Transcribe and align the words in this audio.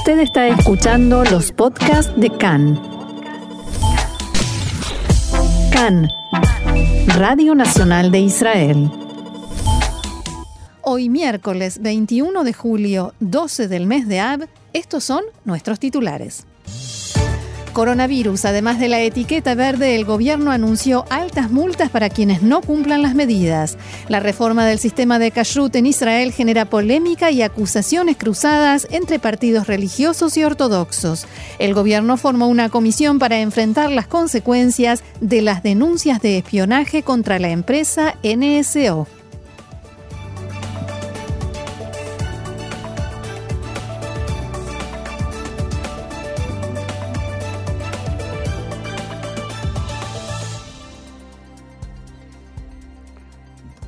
Usted 0.00 0.20
está 0.20 0.48
escuchando 0.48 1.24
los 1.24 1.52
podcasts 1.52 2.10
de 2.18 2.30
CAN. 2.30 2.80
CAN, 5.70 6.08
Radio 7.18 7.54
Nacional 7.54 8.10
de 8.10 8.20
Israel. 8.20 8.90
Hoy 10.80 11.10
miércoles 11.10 11.82
21 11.82 12.44
de 12.44 12.52
julio, 12.54 13.12
12 13.20 13.68
del 13.68 13.86
mes 13.86 14.08
de 14.08 14.20
Ab, 14.20 14.48
estos 14.72 15.04
son 15.04 15.22
nuestros 15.44 15.78
titulares. 15.78 16.46
Coronavirus. 17.80 18.44
Además 18.44 18.78
de 18.78 18.88
la 18.88 19.00
etiqueta 19.00 19.54
verde, 19.54 19.96
el 19.96 20.04
gobierno 20.04 20.50
anunció 20.50 21.06
altas 21.08 21.50
multas 21.50 21.88
para 21.88 22.10
quienes 22.10 22.42
no 22.42 22.60
cumplan 22.60 23.00
las 23.00 23.14
medidas. 23.14 23.78
La 24.06 24.20
reforma 24.20 24.66
del 24.66 24.78
sistema 24.78 25.18
de 25.18 25.30
kashrut 25.30 25.74
en 25.76 25.86
Israel 25.86 26.30
genera 26.30 26.66
polémica 26.66 27.30
y 27.30 27.40
acusaciones 27.40 28.18
cruzadas 28.18 28.86
entre 28.90 29.18
partidos 29.18 29.66
religiosos 29.66 30.36
y 30.36 30.44
ortodoxos. 30.44 31.26
El 31.58 31.72
gobierno 31.72 32.18
formó 32.18 32.48
una 32.48 32.68
comisión 32.68 33.18
para 33.18 33.40
enfrentar 33.40 33.90
las 33.90 34.06
consecuencias 34.06 35.02
de 35.22 35.40
las 35.40 35.62
denuncias 35.62 36.20
de 36.20 36.36
espionaje 36.36 37.02
contra 37.02 37.38
la 37.38 37.48
empresa 37.48 38.14
NSO. 38.22 39.19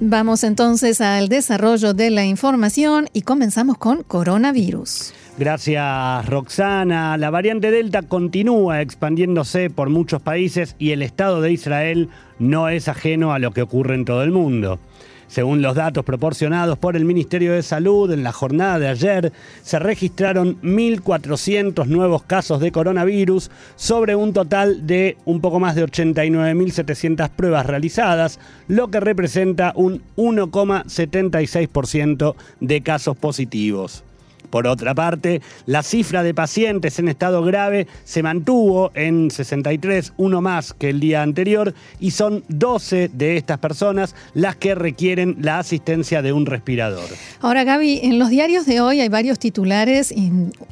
Vamos 0.04 0.42
entonces 0.42 1.00
al 1.00 1.28
desarrollo 1.28 1.94
de 1.94 2.10
la 2.10 2.24
información 2.24 3.08
y 3.12 3.22
comenzamos 3.22 3.78
con 3.78 4.02
coronavirus. 4.02 5.14
Gracias, 5.38 6.26
Roxana. 6.26 7.16
La 7.16 7.30
variante 7.30 7.70
Delta 7.70 8.02
continúa 8.02 8.80
expandiéndose 8.80 9.70
por 9.70 9.90
muchos 9.90 10.20
países 10.20 10.74
y 10.80 10.90
el 10.90 11.02
Estado 11.02 11.40
de 11.40 11.52
Israel 11.52 12.08
no 12.40 12.68
es 12.68 12.88
ajeno 12.88 13.32
a 13.32 13.38
lo 13.38 13.52
que 13.52 13.62
ocurre 13.62 13.94
en 13.94 14.04
todo 14.04 14.24
el 14.24 14.32
mundo. 14.32 14.80
Según 15.32 15.62
los 15.62 15.76
datos 15.76 16.04
proporcionados 16.04 16.76
por 16.76 16.94
el 16.94 17.06
Ministerio 17.06 17.54
de 17.54 17.62
Salud, 17.62 18.12
en 18.12 18.22
la 18.22 18.32
jornada 18.32 18.78
de 18.78 18.88
ayer 18.88 19.32
se 19.62 19.78
registraron 19.78 20.60
1.400 20.60 21.86
nuevos 21.86 22.22
casos 22.24 22.60
de 22.60 22.70
coronavirus 22.70 23.50
sobre 23.74 24.14
un 24.14 24.34
total 24.34 24.86
de 24.86 25.16
un 25.24 25.40
poco 25.40 25.58
más 25.58 25.74
de 25.74 25.86
89.700 25.86 27.30
pruebas 27.30 27.64
realizadas, 27.64 28.40
lo 28.68 28.88
que 28.88 29.00
representa 29.00 29.72
un 29.74 30.02
1,76% 30.18 32.34
de 32.60 32.82
casos 32.82 33.16
positivos. 33.16 34.04
Por 34.52 34.66
otra 34.66 34.94
parte, 34.94 35.40
la 35.64 35.82
cifra 35.82 36.22
de 36.22 36.34
pacientes 36.34 36.98
en 36.98 37.08
estado 37.08 37.42
grave 37.42 37.86
se 38.04 38.22
mantuvo 38.22 38.90
en 38.94 39.30
63, 39.30 40.12
uno 40.18 40.42
más 40.42 40.74
que 40.74 40.90
el 40.90 41.00
día 41.00 41.22
anterior, 41.22 41.72
y 41.98 42.10
son 42.10 42.44
12 42.48 43.08
de 43.14 43.38
estas 43.38 43.56
personas 43.60 44.14
las 44.34 44.56
que 44.56 44.74
requieren 44.74 45.38
la 45.40 45.58
asistencia 45.58 46.20
de 46.20 46.34
un 46.34 46.44
respirador. 46.44 47.08
Ahora, 47.40 47.64
Gaby, 47.64 48.00
en 48.02 48.18
los 48.18 48.28
diarios 48.28 48.66
de 48.66 48.82
hoy 48.82 49.00
hay 49.00 49.08
varios 49.08 49.38
titulares, 49.38 50.12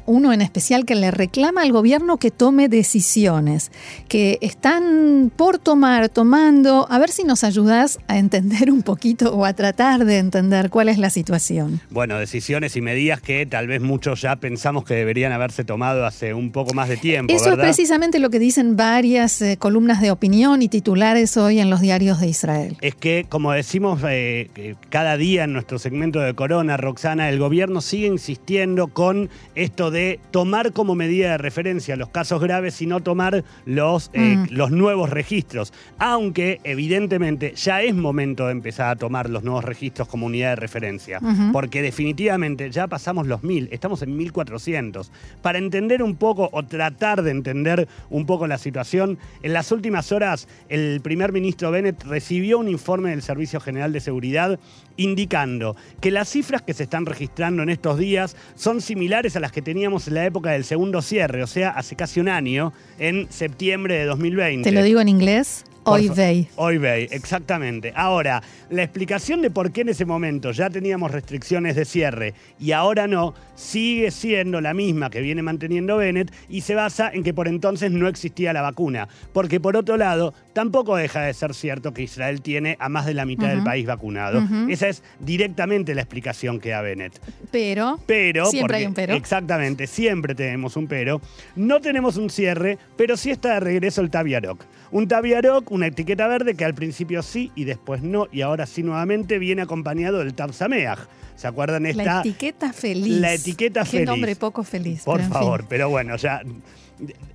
uno 0.05 0.31
en 0.31 0.43
especial 0.43 0.85
que 0.85 0.93
le 0.93 1.09
reclama 1.09 1.63
al 1.63 1.71
gobierno 1.71 2.17
que 2.17 2.29
tome 2.29 2.69
decisiones, 2.69 3.71
que 4.07 4.37
están 4.41 5.31
por 5.35 5.57
tomar, 5.57 6.09
tomando. 6.09 6.85
A 6.91 6.99
ver 6.99 7.09
si 7.09 7.23
nos 7.23 7.43
ayudas 7.43 7.97
a 8.07 8.19
entender 8.19 8.69
un 8.69 8.83
poquito 8.83 9.33
o 9.33 9.43
a 9.43 9.53
tratar 9.53 10.05
de 10.05 10.19
entender 10.19 10.69
cuál 10.69 10.87
es 10.87 10.99
la 10.99 11.09
situación. 11.09 11.81
Bueno, 11.89 12.19
decisiones 12.19 12.75
y 12.75 12.81
medidas 12.81 13.21
que 13.21 13.47
tal 13.47 13.65
vez 13.67 13.70
vez 13.71 13.81
muchos 13.81 14.21
ya 14.21 14.35
pensamos 14.35 14.83
que 14.83 14.93
deberían 14.93 15.31
haberse 15.31 15.63
tomado 15.63 16.05
hace 16.05 16.33
un 16.33 16.51
poco 16.51 16.73
más 16.73 16.89
de 16.89 16.97
tiempo. 16.97 17.33
Eso 17.33 17.51
es 17.51 17.57
precisamente 17.57 18.19
lo 18.19 18.29
que 18.29 18.37
dicen 18.37 18.75
varias 18.75 19.41
eh, 19.41 19.57
columnas 19.57 20.01
de 20.01 20.11
opinión 20.11 20.61
y 20.61 20.67
titulares 20.67 21.37
hoy 21.37 21.59
en 21.59 21.69
los 21.69 21.81
diarios 21.81 22.19
de 22.19 22.27
Israel. 22.27 22.77
Es 22.81 22.95
que, 22.95 23.25
como 23.27 23.53
decimos 23.53 24.01
eh, 24.07 24.75
cada 24.89 25.17
día 25.17 25.45
en 25.45 25.53
nuestro 25.53 25.79
segmento 25.79 26.19
de 26.19 26.33
Corona, 26.33 26.77
Roxana, 26.77 27.29
el 27.29 27.39
gobierno 27.39 27.81
sigue 27.81 28.07
insistiendo 28.07 28.87
con 28.87 29.29
esto 29.55 29.89
de 29.89 30.19
tomar 30.31 30.73
como 30.73 30.93
medida 30.93 31.31
de 31.31 31.37
referencia 31.37 31.95
los 31.95 32.09
casos 32.09 32.41
graves 32.41 32.81
y 32.81 32.87
no 32.87 32.99
tomar 32.99 33.43
los, 33.65 34.11
eh, 34.13 34.35
mm. 34.37 34.47
los 34.51 34.71
nuevos 34.71 35.09
registros. 35.09 35.73
Aunque, 35.97 36.59
evidentemente, 36.63 37.53
ya 37.55 37.81
es 37.81 37.95
momento 37.95 38.47
de 38.47 38.51
empezar 38.51 38.89
a 38.89 38.95
tomar 38.97 39.29
los 39.29 39.43
nuevos 39.43 39.63
registros 39.63 40.07
como 40.07 40.25
unidad 40.25 40.49
de 40.51 40.55
referencia. 40.57 41.19
Porque 41.53 41.81
definitivamente 41.81 42.69
ya 42.71 42.87
pasamos 42.87 43.27
los 43.27 43.43
mil 43.43 43.60
estamos 43.71 44.01
en 44.01 44.15
1400. 44.15 45.11
Para 45.41 45.57
entender 45.57 46.03
un 46.03 46.15
poco 46.15 46.49
o 46.51 46.63
tratar 46.63 47.21
de 47.21 47.31
entender 47.31 47.87
un 48.09 48.25
poco 48.25 48.47
la 48.47 48.57
situación, 48.57 49.17
en 49.43 49.53
las 49.53 49.71
últimas 49.71 50.11
horas 50.11 50.47
el 50.69 51.01
primer 51.01 51.31
ministro 51.31 51.71
Bennett 51.71 52.03
recibió 52.03 52.59
un 52.59 52.67
informe 52.67 53.11
del 53.11 53.21
Servicio 53.21 53.59
General 53.59 53.93
de 53.93 53.99
Seguridad 53.99 54.59
indicando 54.97 55.75
que 55.99 56.11
las 56.11 56.29
cifras 56.29 56.61
que 56.61 56.73
se 56.73 56.83
están 56.83 57.05
registrando 57.05 57.63
en 57.63 57.69
estos 57.69 57.97
días 57.97 58.35
son 58.55 58.81
similares 58.81 59.35
a 59.35 59.39
las 59.39 59.51
que 59.51 59.61
teníamos 59.61 60.07
en 60.07 60.15
la 60.15 60.25
época 60.25 60.51
del 60.51 60.63
segundo 60.63 61.01
cierre, 61.01 61.43
o 61.43 61.47
sea, 61.47 61.69
hace 61.71 61.95
casi 61.95 62.19
un 62.19 62.29
año, 62.29 62.73
en 62.99 63.31
septiembre 63.31 63.95
de 63.95 64.05
2020. 64.05 64.69
¿Te 64.69 64.75
lo 64.75 64.83
digo 64.83 65.01
en 65.01 65.09
inglés? 65.09 65.63
Hoy 65.83 66.09
vey. 66.09 66.47
Hoy 66.57 66.79
exactamente. 67.11 67.91
Ahora, 67.95 68.43
la 68.69 68.83
explicación 68.83 69.41
de 69.41 69.49
por 69.49 69.71
qué 69.71 69.81
en 69.81 69.89
ese 69.89 70.05
momento 70.05 70.51
ya 70.51 70.69
teníamos 70.69 71.11
restricciones 71.11 71.75
de 71.75 71.85
cierre 71.85 72.33
y 72.59 72.71
ahora 72.71 73.07
no, 73.07 73.33
sigue 73.55 74.11
siendo 74.11 74.61
la 74.61 74.73
misma 74.73 75.09
que 75.09 75.21
viene 75.21 75.41
manteniendo 75.41 75.97
Bennett 75.97 76.31
y 76.49 76.61
se 76.61 76.75
basa 76.75 77.09
en 77.11 77.23
que 77.23 77.33
por 77.33 77.47
entonces 77.47 77.91
no 77.91 78.07
existía 78.07 78.53
la 78.53 78.61
vacuna. 78.61 79.07
Porque 79.33 79.59
por 79.59 79.75
otro 79.75 79.97
lado, 79.97 80.35
tampoco 80.53 80.95
deja 80.95 81.21
de 81.21 81.33
ser 81.33 81.55
cierto 81.55 81.93
que 81.93 82.03
Israel 82.03 82.41
tiene 82.41 82.77
a 82.79 82.87
más 82.87 83.07
de 83.07 83.15
la 83.15 83.25
mitad 83.25 83.49
del 83.49 83.63
país 83.63 83.87
vacunado. 83.87 84.43
Esa 84.69 84.87
es 84.87 85.03
directamente 85.19 85.95
la 85.95 86.01
explicación 86.01 86.59
que 86.59 86.69
da 86.69 86.81
Bennett. 86.81 87.19
Pero, 87.51 87.99
pero 88.05 88.45
siempre 88.45 88.77
hay 88.77 88.85
un 88.85 88.93
pero. 88.93 89.13
Exactamente, 89.13 89.87
siempre 89.87 90.35
tenemos 90.35 90.75
un 90.75 90.87
pero. 90.87 91.21
No 91.55 91.81
tenemos 91.81 92.17
un 92.17 92.29
cierre, 92.29 92.77
pero 92.95 93.17
sí 93.17 93.31
está 93.31 93.55
de 93.55 93.59
regreso 93.61 94.01
el 94.01 94.11
Taviaroc. 94.11 94.63
Un 94.91 95.07
Taviaroc 95.07 95.71
una 95.71 95.87
etiqueta 95.87 96.27
verde 96.27 96.55
que 96.55 96.65
al 96.65 96.73
principio 96.73 97.23
sí 97.23 97.51
y 97.55 97.63
después 97.63 98.01
no, 98.01 98.27
y 98.31 98.41
ahora 98.41 98.65
sí 98.65 98.83
nuevamente 98.83 99.39
viene 99.39 99.61
acompañado 99.61 100.19
del 100.19 100.33
Tab 100.33 100.51
¿Se 100.53 101.47
acuerdan 101.47 101.85
esta? 101.85 102.03
La 102.03 102.19
etiqueta 102.19 102.73
feliz. 102.73 103.19
La 103.19 103.33
etiqueta 103.33 103.85
feliz. 103.85 104.01
Qué 104.01 104.05
nombre 104.05 104.35
poco 104.35 104.63
feliz. 104.63 105.03
Por 105.03 105.21
favor, 105.21 105.65
pero 105.67 105.89
bueno, 105.89 106.15
ya 106.17 106.41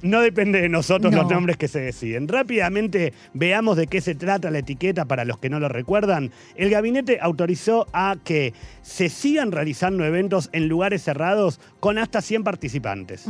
no 0.03 0.21
depende 0.21 0.61
de 0.61 0.69
nosotros 0.69 1.13
los 1.13 1.29
nombres 1.29 1.57
que 1.57 1.69
se 1.69 1.81
deciden. 1.81 2.29
Rápidamente 2.29 3.13
veamos 3.35 3.77
de 3.77 3.87
qué 3.87 4.01
se 4.01 4.15
trata 4.15 4.51
la 4.51 4.59
etiqueta 4.59 5.07
para 5.07 5.25
los 5.25 5.39
que 5.39 5.51
no 5.51 5.59
lo 5.59 5.69
recuerdan. 5.69 6.31
El 6.55 6.71
gabinete 6.71 7.19
autorizó 7.21 7.87
a 7.93 8.17
que 8.23 8.53
se 8.83 9.09
sigan 9.09 9.51
realizando 9.53 10.05
eventos 10.05 10.51
en 10.53 10.69
lugares 10.69 11.03
cerrados 11.03 11.61
con 11.81 11.99
hasta 11.99 12.21
100 12.21 12.45
participantes. 12.45 13.27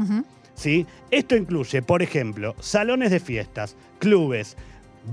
¿Sí? 0.56 0.87
Esto 1.11 1.37
incluye, 1.37 1.83
por 1.83 2.03
ejemplo, 2.03 2.56
salones 2.59 3.11
de 3.11 3.21
fiestas, 3.21 3.77
clubes, 3.99 4.56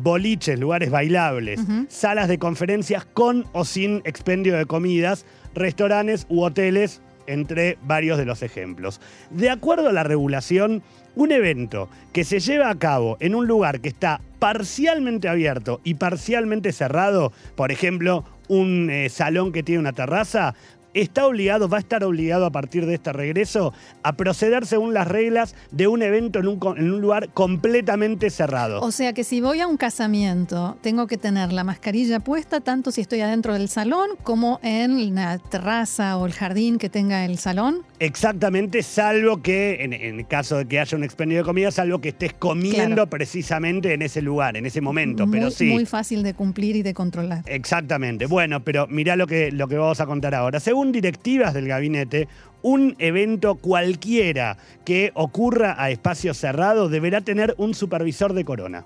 boliches, 0.02 0.58
lugares 0.60 0.90
bailables, 0.90 1.60
salas 1.90 2.28
de 2.28 2.40
conferencias 2.40 3.06
con 3.06 3.46
o 3.52 3.66
sin 3.66 4.02
expendio 4.06 4.58
de 4.58 4.66
comidas, 4.66 5.26
restaurantes 5.54 6.26
u 6.30 6.42
hoteles, 6.44 7.02
entre 7.28 7.78
varios 7.84 8.18
de 8.18 8.26
los 8.26 8.42
ejemplos. 8.42 9.00
De 9.30 9.50
acuerdo 9.50 9.90
a 9.90 9.94
la 9.94 10.04
regulación, 10.04 10.84
un 11.16 11.32
evento 11.32 11.90
que 12.12 12.24
se 12.24 12.40
lleva 12.40 12.70
a 12.70 12.80
cabo 12.80 13.18
en 13.20 13.36
un 13.36 13.48
lugar 13.48 13.82
que 13.82 13.90
está 13.90 14.20
parcialmente 14.40 15.30
abierto 15.30 15.80
y 15.84 15.96
parcialmente 15.96 16.72
cerrado, 16.72 17.32
por 17.56 17.72
ejemplo, 17.72 18.26
un 18.48 18.90
eh, 18.90 19.10
salón 19.10 19.52
que 19.52 19.64
tiene 19.64 19.80
una 19.80 19.94
terraza, 19.94 20.56
está 20.94 21.26
obligado, 21.26 21.68
va 21.68 21.78
a 21.78 21.80
estar 21.80 22.04
obligado 22.04 22.46
a 22.46 22.52
partir 22.52 22.86
de 22.86 22.96
este 22.96 23.14
regreso 23.14 23.74
a 24.04 24.14
proceder 24.14 24.66
según 24.66 24.94
las 24.94 25.08
reglas 25.08 25.56
de 25.72 25.88
un 25.88 26.02
evento 26.02 26.40
en 26.40 26.48
un, 26.48 26.60
en 26.78 26.92
un, 26.92 27.02
lugar 27.02 27.30
completamente 27.30 28.30
cerrado. 28.30 28.82
O 28.82 28.92
sea 28.92 29.14
que 29.14 29.24
si 29.24 29.42
voy 29.42 29.60
a 29.60 29.68
un 29.68 29.78
casamiento, 29.78 30.78
tengo 30.82 31.08
que 31.08 31.18
tener 31.18 31.52
la 31.52 31.64
mascarilla 31.64 32.20
puesta 32.20 32.62
tanto 32.62 32.92
si 32.92 33.02
estoy 33.02 33.22
adentro 33.22 33.54
del 33.54 33.70
salón 33.70 34.10
como 34.24 34.60
en 34.64 35.16
la 35.16 35.38
terraza 35.38 36.18
o 36.18 36.26
el 36.26 36.34
jardín 36.34 36.78
que 36.78 36.90
tenga 36.90 37.26
el 37.26 37.38
salón. 37.38 37.82
Exactamente, 38.00 38.84
salvo 38.84 39.42
que 39.42 39.84
en, 39.84 39.94
el 39.94 40.28
caso 40.28 40.58
de 40.58 40.66
que 40.66 40.80
haya 40.80 40.98
un 40.98 41.04
expendio 41.04 41.40
de 41.40 41.44
comida, 41.44 41.72
salvo 41.72 42.00
que 42.00 42.10
estés 42.10 42.34
comiendo 42.34 43.08
precisamente 43.08 43.94
en 43.94 44.02
ese 44.02 44.22
lugar, 44.22 44.58
en 44.58 44.66
ese 44.66 44.82
momento. 44.82 45.26
Muy, 45.26 45.38
pero 45.38 45.52
sí. 45.52 45.66
Muy 45.66 45.86
fácil 45.86 46.24
de 46.24 46.34
cumplir 46.34 46.76
y 46.76 46.84
de 46.84 46.94
controlar. 46.94 47.44
Exactamente. 47.46 48.26
Bueno, 48.26 48.64
pero 48.64 48.88
mirá 48.88 49.16
lo 49.16 49.28
que, 49.28 49.52
lo 49.52 49.68
que 49.68 49.78
vamos 49.78 50.00
a 50.00 50.06
contar 50.06 50.36
ahora. 50.36 50.60
Según 50.60 50.83
directivas 50.92 51.54
del 51.54 51.68
gabinete, 51.68 52.28
un 52.62 52.96
evento 52.98 53.56
cualquiera 53.56 54.58
que 54.86 55.12
ocurra 55.14 55.76
a 55.78 55.92
espacio 55.92 56.34
cerrado 56.34 56.90
deberá 56.90 57.22
tener 57.22 57.54
un 57.58 57.74
supervisor 57.74 58.34
de 58.34 58.46
corona. 58.46 58.86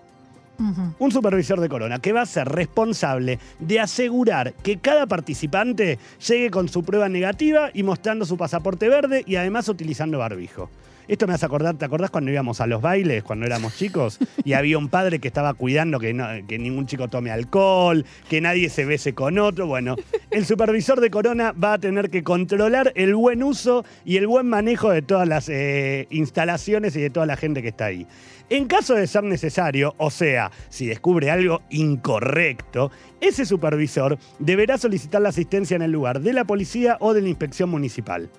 Un 0.97 1.11
supervisor 1.11 1.59
de 1.61 1.69
corona 1.69 1.99
que 1.99 2.13
va 2.13 2.21
a 2.21 2.25
ser 2.25 2.49
responsable 2.49 3.37
de 3.59 3.79
asegurar 3.79 4.53
que 4.53 4.77
cada 4.77 5.05
participante 5.05 5.99
llegue 6.27 6.49
con 6.49 6.67
su 6.67 6.83
prueba 6.83 7.09
negativa 7.09 7.69
y 7.75 7.83
mostrando 7.83 8.25
su 8.25 8.37
pasaporte 8.37 8.89
verde 8.89 9.23
y 9.27 9.35
además 9.35 9.69
utilizando 9.69 10.17
barbijo. 10.17 10.71
Esto 11.07 11.25
me 11.25 11.33
hace 11.33 11.45
acordar, 11.45 11.77
¿te 11.77 11.85
acordás 11.85 12.11
cuando 12.11 12.31
íbamos 12.31 12.59
a 12.59 12.67
los 12.67 12.81
bailes, 12.81 13.23
cuando 13.23 13.45
éramos 13.45 13.77
chicos? 13.77 14.19
Y 14.43 14.53
había 14.53 14.77
un 14.77 14.89
padre 14.89 15.19
que 15.19 15.29
estaba 15.29 15.53
cuidando 15.53 15.99
que, 15.99 16.13
ningún 16.13 16.85
chico 16.85 17.07
tome 17.07 17.31
alcohol, 17.31 18.05
que 18.29 18.41
nadie 18.41 18.69
se 18.69 18.83
bese 18.83 19.13
con 19.13 19.39
otro. 19.39 19.67
Bueno, 19.67 19.95
el 20.31 20.45
supervisor 20.45 20.99
de 20.99 21.09
Corona 21.09 21.53
va 21.53 21.73
a 21.73 21.77
tener 21.77 22.09
que 22.09 22.23
controlar 22.23 22.91
el 22.95 23.15
buen 23.15 23.41
uso 23.41 23.85
y 24.03 24.17
el 24.17 24.27
buen 24.27 24.47
manejo 24.47 24.89
de 24.89 25.01
todas 25.01 25.25
las 25.27 25.47
eh, 25.47 26.07
instalaciones 26.09 26.93
y 26.97 27.01
de 27.01 27.09
toda 27.09 27.25
la 27.25 27.37
gente 27.37 27.61
que 27.61 27.69
está 27.69 27.85
ahí. 27.85 28.05
En 28.49 28.65
caso 28.65 28.93
de 28.93 29.07
ser 29.07 29.23
necesario, 29.23 29.95
o 29.97 30.11
sea, 30.11 30.51
si 30.67 30.87
descubre 30.87 31.31
algo 31.31 31.61
incorrecto, 31.69 32.91
ese 33.21 33.45
supervisor 33.45 34.17
deberá 34.39 34.77
solicitar 34.77 35.21
la 35.21 35.29
asistencia 35.29 35.75
en 35.75 35.83
el 35.83 35.91
lugar 35.91 36.19
de 36.19 36.33
la 36.33 36.43
policía 36.43 36.97
o 36.99 37.13
de 37.13 37.21
la 37.21 37.29
inspección 37.29 37.69
municipal. 37.69 38.29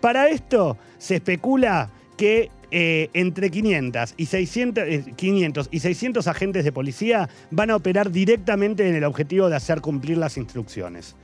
Para 0.00 0.28
esto 0.28 0.78
se 0.98 1.16
especula 1.16 1.90
que 2.20 2.50
eh, 2.70 3.08
entre 3.14 3.50
500 3.50 4.12
y, 4.18 4.26
600, 4.26 4.84
500 5.16 5.68
y 5.70 5.80
600 5.80 6.26
agentes 6.26 6.64
de 6.66 6.70
policía 6.70 7.30
van 7.50 7.70
a 7.70 7.76
operar 7.76 8.10
directamente 8.10 8.86
en 8.86 8.94
el 8.94 9.04
objetivo 9.04 9.48
de 9.48 9.56
hacer 9.56 9.80
cumplir 9.80 10.18
las 10.18 10.36
instrucciones. 10.36 11.16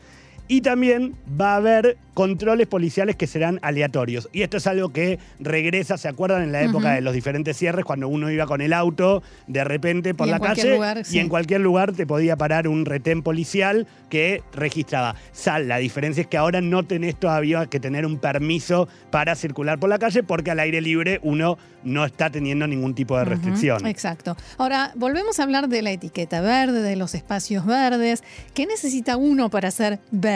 Y 0.48 0.60
también 0.60 1.14
va 1.40 1.54
a 1.54 1.56
haber 1.56 1.96
controles 2.14 2.66
policiales 2.66 3.14
que 3.14 3.26
serán 3.26 3.58
aleatorios. 3.60 4.30
Y 4.32 4.40
esto 4.40 4.56
es 4.56 4.66
algo 4.66 4.88
que 4.88 5.18
regresa, 5.38 5.98
¿se 5.98 6.08
acuerdan? 6.08 6.42
En 6.42 6.50
la 6.50 6.62
época 6.62 6.92
de 6.92 7.02
los 7.02 7.12
diferentes 7.12 7.58
cierres, 7.58 7.84
cuando 7.84 8.08
uno 8.08 8.30
iba 8.30 8.46
con 8.46 8.62
el 8.62 8.72
auto 8.72 9.22
de 9.46 9.64
repente 9.64 10.14
por 10.14 10.26
la 10.26 10.40
calle 10.40 10.78
y 11.10 11.18
en 11.18 11.28
cualquier 11.28 11.60
lugar 11.60 11.92
te 11.92 12.06
podía 12.06 12.36
parar 12.36 12.68
un 12.68 12.86
retén 12.86 13.22
policial 13.22 13.86
que 14.08 14.42
registraba 14.54 15.14
sal. 15.32 15.68
La 15.68 15.76
diferencia 15.76 16.22
es 16.22 16.26
que 16.26 16.38
ahora 16.38 16.62
no 16.62 16.84
tenés 16.84 17.16
todavía 17.16 17.66
que 17.66 17.80
tener 17.80 18.06
un 18.06 18.18
permiso 18.18 18.88
para 19.10 19.34
circular 19.34 19.78
por 19.78 19.90
la 19.90 19.98
calle 19.98 20.22
porque 20.22 20.50
al 20.50 20.60
aire 20.60 20.80
libre 20.80 21.20
uno 21.22 21.58
no 21.84 22.04
está 22.04 22.30
teniendo 22.30 22.66
ningún 22.66 22.94
tipo 22.94 23.18
de 23.18 23.26
restricción. 23.26 23.86
Exacto. 23.86 24.36
Ahora, 24.56 24.92
volvemos 24.96 25.38
a 25.38 25.42
hablar 25.42 25.68
de 25.68 25.82
la 25.82 25.92
etiqueta 25.92 26.40
verde, 26.40 26.82
de 26.82 26.96
los 26.96 27.14
espacios 27.14 27.64
verdes. 27.66 28.24
¿Qué 28.54 28.66
necesita 28.66 29.16
uno 29.16 29.50
para 29.50 29.70
ser 29.70 30.00
verde? 30.10 30.35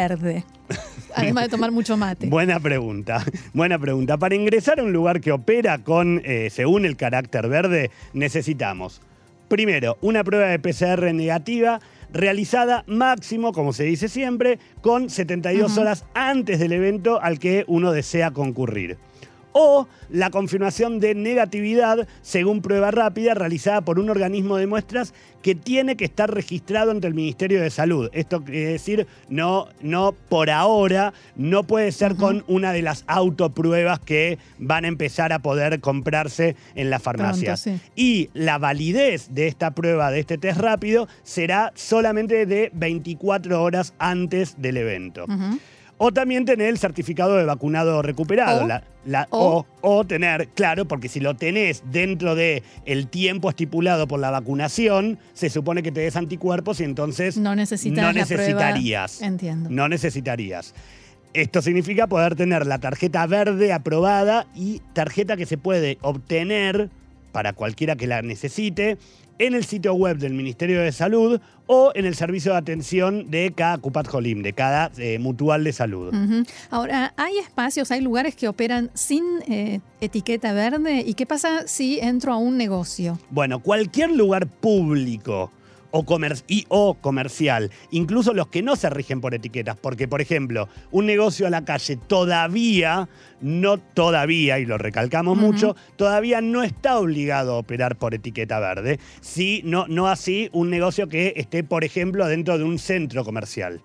Además 1.15 1.45
de 1.45 1.51
tomar 1.51 1.73
mucho 1.73 1.97
mate. 1.97 2.27
Buena 2.29 2.61
pregunta, 2.61 3.25
buena 3.53 3.79
pregunta. 3.79 4.17
Para 4.17 4.35
ingresar 4.35 4.81
a 4.81 4.83
un 4.83 4.93
lugar 4.93 5.21
que 5.21 5.33
opera 5.33 5.79
con, 5.79 6.23
eh, 6.25 6.49
según 6.51 6.85
el 6.85 6.97
carácter 6.97 7.49
verde, 7.49 7.91
necesitamos, 8.13 9.01
primero, 9.49 9.99
una 10.01 10.23
prueba 10.23 10.47
de 10.47 10.59
PCR 10.59 11.13
negativa 11.13 11.81
realizada 12.13 12.85
máximo, 12.87 13.53
como 13.53 13.73
se 13.73 13.85
dice 13.85 14.09
siempre, 14.09 14.59
con 14.81 15.11
72 15.11 15.79
horas 15.79 16.05
antes 16.15 16.59
del 16.59 16.73
evento 16.73 17.21
al 17.21 17.39
que 17.39 17.65
uno 17.67 17.93
desea 17.93 18.31
concurrir 18.31 18.99
o 19.53 19.87
la 20.09 20.31
confirmación 20.31 21.01
de 21.01 21.15
negatividad 21.15 22.07
según 22.23 22.63
prueba 22.63 22.91
rápida 22.91 23.35
realizada 23.35 23.81
por 23.81 23.99
un 23.99 24.11
organismo 24.11 24.57
de 24.57 24.67
muestras 24.67 25.15
que 25.43 25.55
tiene 25.55 25.97
que 25.97 26.05
estar 26.05 26.33
registrado 26.33 26.91
ante 26.91 27.07
el 27.07 27.15
Ministerio 27.15 27.63
de 27.63 27.71
Salud. 27.71 28.11
Esto 28.13 28.45
quiere 28.45 28.73
decir, 28.73 29.07
no, 29.29 29.69
no 29.81 30.15
por 30.29 30.51
ahora, 30.51 31.13
no 31.37 31.65
puede 31.65 31.93
ser 31.93 32.17
con 32.17 32.45
una 32.47 32.73
de 32.73 32.83
las 32.83 33.05
autopruebas 33.07 34.01
que 34.01 34.39
van 34.59 34.85
a 34.85 34.89
empezar 34.89 35.33
a 35.33 35.39
poder 35.39 35.81
comprarse 35.81 36.57
en 36.75 36.91
la 36.91 36.99
farmacia. 36.99 37.57
Y 37.97 38.31
la 38.35 38.59
validez 38.59 39.29
de 39.33 39.47
esta 39.47 39.71
prueba, 39.73 40.11
de 40.11 40.21
este 40.21 40.39
test 40.39 40.61
rápido, 40.61 41.09
será 41.23 41.73
solamente 41.75 42.47
de 42.47 42.71
24 42.75 43.63
horas 43.63 43.95
antes 43.99 44.61
del 44.61 44.77
evento. 44.77 45.27
O 46.03 46.13
también 46.13 46.47
tener 46.47 46.69
el 46.69 46.79
certificado 46.79 47.37
de 47.37 47.45
vacunado 47.45 48.01
recuperado. 48.01 48.67
O, 49.29 49.67
o, 49.83 50.05
tener, 50.07 50.49
claro, 50.49 50.87
porque 50.89 51.11
si 51.11 51.21
lo 51.21 51.37
tenés 51.37 51.83
dentro 51.91 52.35
del 52.35 52.63
el 52.87 53.09
tiempo 53.09 53.51
estipulado 53.51 54.09
por 54.09 54.19
la 54.19 54.31
vacunación, 54.31 55.19
se 55.35 55.51
supone 55.51 55.83
que 55.83 55.93
te 55.93 56.01
des 56.01 56.17
anticuerpos 56.17 56.81
y 56.81 56.85
entonces 56.85 57.37
no, 57.37 57.55
necesitarías. 57.55 59.21
Entiendo. 59.21 59.69
No 59.69 59.91
necesitarías. 59.91 60.75
Esto 61.35 61.61
significa 61.61 62.07
poder 62.07 62.35
tener 62.35 62.67
la 62.67 62.79
tarjeta 62.79 63.27
verde 63.27 63.75
aprobada 63.75 64.47
y 64.55 64.81
tarjeta 64.95 65.37
que 65.37 65.45
se 65.45 65.59
puede 65.59 65.99
obtener 66.01 66.89
para 67.31 67.53
cualquiera 67.53 67.97
que 67.97 68.07
la 68.07 68.23
necesite 68.23 68.97
en 69.41 69.55
el 69.55 69.65
sitio 69.65 69.95
web 69.95 70.19
del 70.19 70.35
Ministerio 70.35 70.83
de 70.83 70.93
Salud 70.93 71.41
o 71.67 71.93
en 71.95 72.05
el 72.05 72.15
servicio 72.15 72.53
de 72.53 72.59
atención 72.59 73.31
de 73.31 73.53
cada 73.57 73.79
Cupat 73.79 74.07
Jolim, 74.07 74.43
de 74.43 74.53
cada 74.53 74.93
eh, 74.99 75.19
mutual 75.19 75.65
de 75.65 75.73
salud. 75.73 76.15
Ahora, 76.69 77.15
¿hay 77.17 77.39
espacios, 77.39 77.91
hay 77.91 78.03
lugares 78.03 78.37
que 78.37 78.49
operan 78.49 78.91
sin 78.93 79.25
eh, 79.49 79.81
etiqueta 80.03 80.53
verde? 80.53 81.03
¿Y 81.07 81.15
qué 81.15 81.25
pasa 81.25 81.67
si 81.67 81.99
entro 82.01 82.35
a 82.35 82.37
un 82.37 82.59
negocio? 82.59 83.19
Bueno, 83.31 83.61
cualquier 83.61 84.11
lugar 84.11 84.47
público 84.47 85.51
o, 85.91 86.05
y, 86.49 86.67
o 86.69 86.95
comercial, 86.95 87.71
incluso 87.91 88.35
los 88.35 88.49
que 88.49 88.63
no 88.63 88.77
se 88.77 88.91
rigen 88.91 89.21
por 89.21 89.35
etiquetas, 89.35 89.77
porque 89.77 90.09
por 90.09 90.21
ejemplo, 90.21 90.69
un 90.91 91.07
negocio 91.07 91.47
a 91.47 91.51
la 91.51 91.65
calle 91.65 91.97
todavía, 91.97 93.09
no 93.41 93.79
todavía, 93.79 94.59
y 94.59 94.67
lo 94.67 94.79
recalcamos 94.79 95.37
mucho, 95.37 95.77
todavía 95.97 96.41
no 96.41 96.63
está 96.63 96.99
obligado 96.99 97.55
a 97.55 97.59
operar 97.59 97.97
por 97.97 98.15
etiqueta 98.15 98.61
verde, 98.61 98.99
si 99.21 99.63
no, 99.65 99.87
no 99.89 100.09
así 100.09 100.49
un 100.53 100.71
negocio 100.71 101.09
que 101.09 101.35
esté, 101.37 101.65
por 101.65 101.85
ejemplo, 101.85 102.27
dentro 102.27 102.59
de 102.59 102.65
un 102.65 102.79
centro 102.79 103.25
comercial. 103.25 103.83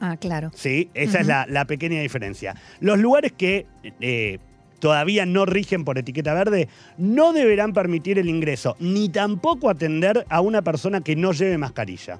Ah, 0.00 0.16
claro. 0.16 0.50
Sí, 0.54 0.90
esa 0.94 1.20
es 1.20 1.26
la, 1.26 1.64
pequeña 1.66 2.00
diferencia. 2.00 2.56
Los 2.80 2.98
lugares 2.98 3.32
que 3.32 3.66
eh, 4.00 4.38
todavía 4.80 5.26
no 5.26 5.46
rigen 5.46 5.84
por 5.84 5.98
etiqueta 5.98 6.34
verde, 6.34 6.68
no 6.98 7.32
deberán 7.32 7.72
permitir 7.72 8.18
el 8.18 8.28
ingreso, 8.28 8.76
ni 8.80 9.08
tampoco 9.08 9.70
atender 9.70 10.26
a 10.28 10.40
una 10.40 10.62
persona 10.62 11.00
que 11.00 11.14
no 11.14 11.32
lleve 11.32 11.56
mascarilla. 11.58 12.18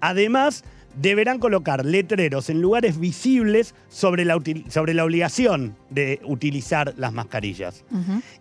Además, 0.00 0.64
deberán 1.00 1.38
colocar 1.38 1.84
letreros 1.84 2.50
en 2.50 2.60
lugares 2.60 2.98
visibles 2.98 3.74
sobre 3.88 4.24
la, 4.24 4.38
sobre 4.68 4.94
la 4.94 5.04
obligación 5.04 5.76
de 5.90 6.20
utilizar 6.24 6.94
las 6.96 7.12
mascarillas. 7.12 7.84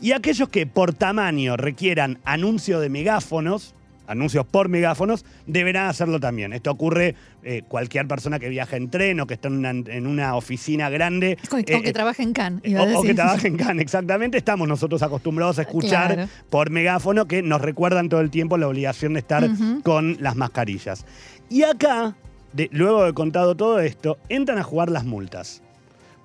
Y 0.02 0.12
aquellos 0.12 0.50
que 0.50 0.68
por 0.68 0.94
tamaño 0.94 1.58
requieran 1.58 2.20
anuncio 2.26 2.80
de 2.80 2.90
megáfonos, 2.90 3.74
anuncios 4.08 4.46
por 4.46 4.70
megáfonos, 4.70 5.26
deberán 5.46 5.88
hacerlo 5.88 6.20
también. 6.20 6.54
Esto 6.54 6.72
ocurre 6.72 7.16
eh, 7.44 7.62
cualquier 7.68 8.08
persona 8.08 8.40
que 8.40 8.50
viaja 8.50 8.78
en 8.78 8.90
tren 8.90 9.20
o 9.20 9.28
que 9.28 9.36
está 9.36 9.48
en 9.48 10.08
una, 10.08 10.36
oficina 10.36 10.90
grande. 10.90 11.38
O, 11.52 11.58
que 11.58 11.76
eh, 11.76 11.94
trabaje 11.94 12.24
en 12.24 12.34
Cannes. 12.34 12.62
O, 12.96 13.02
que 13.04 13.14
trabaje 13.14 13.48
en 13.48 13.58
Cannes, 13.58 13.84
exactamente. 13.84 14.38
Estamos 14.38 14.68
nosotros 14.68 15.02
acostumbrados 15.02 15.60
a 15.60 15.64
escuchar 15.64 16.28
por 16.50 16.70
megáfono 16.70 17.26
que 17.26 17.42
nos 17.42 17.62
recuerdan 17.62 18.10
todo 18.10 18.22
el 18.22 18.30
tiempo 18.30 18.58
la 18.58 18.68
obligación 18.68 19.14
de 19.14 19.20
estar 19.20 19.50
con 19.84 20.18
las 20.20 20.36
mascarillas. 20.36 21.06
Y 21.50 21.64
acá, 21.64 22.16
luego 22.72 23.04
de 23.06 23.14
contado 23.14 23.56
todo 23.56 23.80
esto, 23.80 24.18
entran 24.30 24.58
a 24.58 24.64
jugar 24.64 24.90
las 24.90 25.06
multas. 25.06 25.62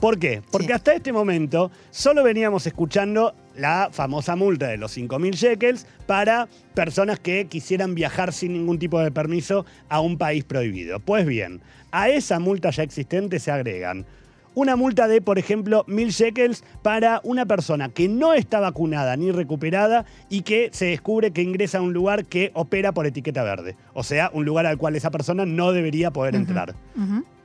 ¿Por 0.00 0.19
qué? 0.19 0.43
Porque 0.50 0.73
hasta 0.73 0.95
este 0.95 1.12
momento 1.12 1.73
solo 1.91 2.23
veníamos 2.23 2.67
escuchando 2.67 3.35
la 3.59 3.91
famosa 3.93 4.37
multa 4.37 4.69
de 4.69 4.77
los 4.77 4.97
5.000 4.97 5.33
shekels 5.35 5.87
para 6.07 6.49
personas 6.75 7.19
que 7.21 7.47
quisieran 7.47 7.95
viajar 7.95 8.33
sin 8.33 8.53
ningún 8.53 8.79
tipo 8.79 9.00
de 9.00 9.11
permiso 9.11 9.67
a 9.88 10.00
un 10.00 10.17
país 10.17 10.45
prohibido. 10.45 11.00
Pues 11.00 11.27
bien, 11.27 11.61
a 11.91 12.09
esa 12.09 12.38
multa 12.38 12.71
ya 12.71 12.83
existente 12.83 13.38
se 13.38 13.50
agregan 13.50 14.07
una 14.55 14.75
multa 14.75 15.07
de, 15.07 15.21
por 15.21 15.38
ejemplo, 15.38 15.85
1.000 15.87 16.11
shekels 16.11 16.65
para 16.83 17.21
una 17.23 17.47
persona 17.47 17.91
que 17.91 18.09
no 18.09 18.35
está 18.35 18.59
vacunada 18.59 19.15
ni 19.17 19.31
recuperada 19.31 20.05
y 20.29 20.43
que 20.43 20.71
se 20.73 20.87
descubre 20.87 21.31
que 21.31 21.43
ingresa 21.43 21.79
a 21.79 21.83
un 21.83 21.93
lugar 21.93 22.25
que 22.25 22.50
opera 22.55 22.91
por 22.91 23.07
etiqueta 23.07 23.45
verde. 23.45 23.77
O 23.93 24.03
sea, 24.03 24.31
un 24.33 24.45
lugar 24.45 24.67
al 24.67 24.77
cual 24.77 24.97
esa 24.97 25.12
persona 25.12 25.47
no 25.47 25.71
debería 25.71 26.11
poder 26.11 26.35
entrar 26.35 26.75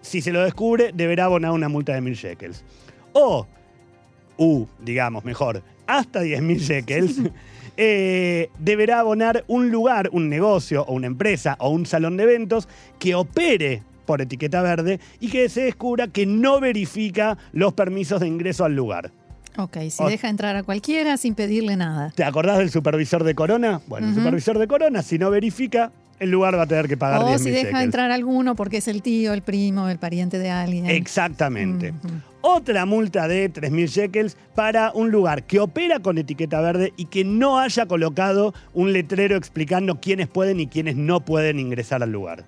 si 0.04 0.22
se 0.22 0.32
lo 0.32 0.44
descubre, 0.44 0.92
deberá 0.94 1.26
abonar 1.26 1.52
una 1.52 1.70
multa 1.70 1.94
de 1.94 2.02
mil 2.02 2.14
shekels. 2.14 2.64
O, 3.14 3.48
u, 4.38 4.68
digamos, 4.80 5.24
mejor, 5.24 5.64
hasta 5.88 6.24
10.000 6.24 6.58
shekels, 6.60 7.22
eh, 7.78 8.50
deberá 8.60 9.00
abonar 9.00 9.44
un 9.48 9.72
lugar, 9.72 10.10
un 10.12 10.30
negocio 10.30 10.84
o 10.84 10.94
una 10.94 11.08
empresa 11.08 11.56
o 11.60 11.70
un 11.70 11.86
salón 11.86 12.18
de 12.18 12.24
eventos 12.24 12.68
que 13.00 13.16
opere 13.16 13.82
por 14.06 14.22
etiqueta 14.22 14.62
verde 14.62 15.00
y 15.20 15.30
que 15.30 15.50
se 15.50 15.64
descubra 15.64 16.08
que 16.08 16.26
no 16.26 16.60
verifica 16.60 17.38
los 17.52 17.74
permisos 17.74 18.20
de 18.20 18.28
ingreso 18.28 18.66
al 18.66 18.76
lugar. 18.76 19.12
Ok, 19.58 19.78
si 19.90 20.04
deja 20.06 20.30
entrar 20.30 20.56
a 20.56 20.64
cualquiera 20.64 21.16
sin 21.18 21.36
pedirle 21.36 21.78
nada. 21.78 22.12
¿Te 22.16 22.24
acordás 22.24 22.58
del 22.58 22.72
supervisor 22.72 23.24
de 23.24 23.36
Corona? 23.36 23.82
Bueno, 23.88 24.08
el 24.08 24.16
supervisor 24.16 24.58
de 24.58 24.68
Corona, 24.68 25.04
si 25.04 25.20
no 25.20 25.30
verifica, 25.30 25.92
el 26.20 26.32
lugar 26.32 26.58
va 26.58 26.64
a 26.64 26.68
tener 26.68 26.88
que 26.88 26.98
pagar 26.98 27.22
O 27.24 27.38
si 27.38 27.52
deja 27.52 27.84
entrar 27.84 28.12
alguno 28.12 28.56
porque 28.56 28.78
es 28.78 28.88
el 28.88 29.02
tío, 29.02 29.34
el 29.34 29.42
primo, 29.42 29.90
el 29.90 30.00
pariente 30.00 30.40
de 30.40 30.50
alguien. 30.50 30.88
Exactamente. 30.88 31.94
Otra 32.46 32.86
multa 32.86 33.30
de 33.30 33.52
3.000 33.52 33.88
shekels 33.88 34.38
para 34.54 34.92
un 34.94 35.12
lugar 35.12 35.44
que 35.44 35.62
opera 35.62 36.02
con 36.02 36.18
etiqueta 36.18 36.60
verde 36.60 36.92
y 36.98 37.06
que 37.06 37.24
no 37.24 37.58
haya 37.58 37.86
colocado 37.86 38.54
un 38.74 38.92
letrero 38.92 39.38
explicando 39.38 40.02
quiénes 40.02 40.28
pueden 40.28 40.60
y 40.60 40.68
quiénes 40.68 40.98
no 40.98 41.22
pueden 41.22 41.58
ingresar 41.58 42.04
al 42.04 42.12
lugar. 42.12 42.44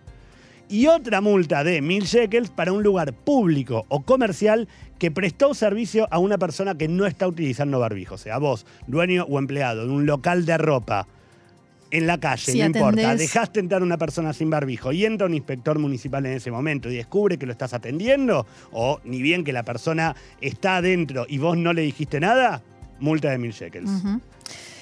Y 0.67 0.87
otra 0.87 1.21
multa 1.21 1.63
de 1.63 1.81
1.000 1.81 2.03
shekels 2.03 2.49
para 2.49 2.73
un 2.73 2.83
lugar 2.83 3.13
público 3.13 3.85
o 3.87 4.01
comercial 4.01 4.67
que 4.99 5.11
prestó 5.11 5.53
servicio 5.53 6.09
a 6.11 6.19
una 6.19 6.37
persona 6.37 6.77
que 6.77 6.89
no 6.89 7.05
está 7.05 7.25
utilizando 7.25 7.79
barbijo. 7.79 8.17
Sea, 8.17 8.37
vos, 8.37 8.65
dueño 8.87 9.25
o 9.29 9.39
empleado 9.39 9.85
de 9.87 9.93
un 9.93 10.05
local 10.05 10.45
de 10.45 10.57
ropa, 10.57 11.07
en 11.91 12.07
la 12.07 12.19
calle, 12.19 12.53
no 12.55 12.65
importa, 12.65 13.15
dejaste 13.15 13.59
entrar 13.59 13.83
una 13.83 13.97
persona 13.97 14.33
sin 14.33 14.49
barbijo 14.49 14.91
y 14.91 15.05
entra 15.05 15.27
un 15.27 15.33
inspector 15.33 15.79
municipal 15.79 16.25
en 16.25 16.33
ese 16.33 16.51
momento 16.51 16.89
y 16.89 16.95
descubre 16.95 17.37
que 17.37 17.45
lo 17.45 17.51
estás 17.51 17.73
atendiendo, 17.73 18.45
o 18.71 18.99
ni 19.03 19.21
bien 19.21 19.43
que 19.43 19.53
la 19.53 19.63
persona 19.63 20.15
está 20.41 20.77
adentro 20.77 21.25
y 21.29 21.37
vos 21.37 21.57
no 21.57 21.73
le 21.73 21.83
dijiste 21.83 22.19
nada, 22.19 22.61
multa 22.99 23.29
de 23.29 23.37
mil 23.37 23.51
shekels. 23.51 23.91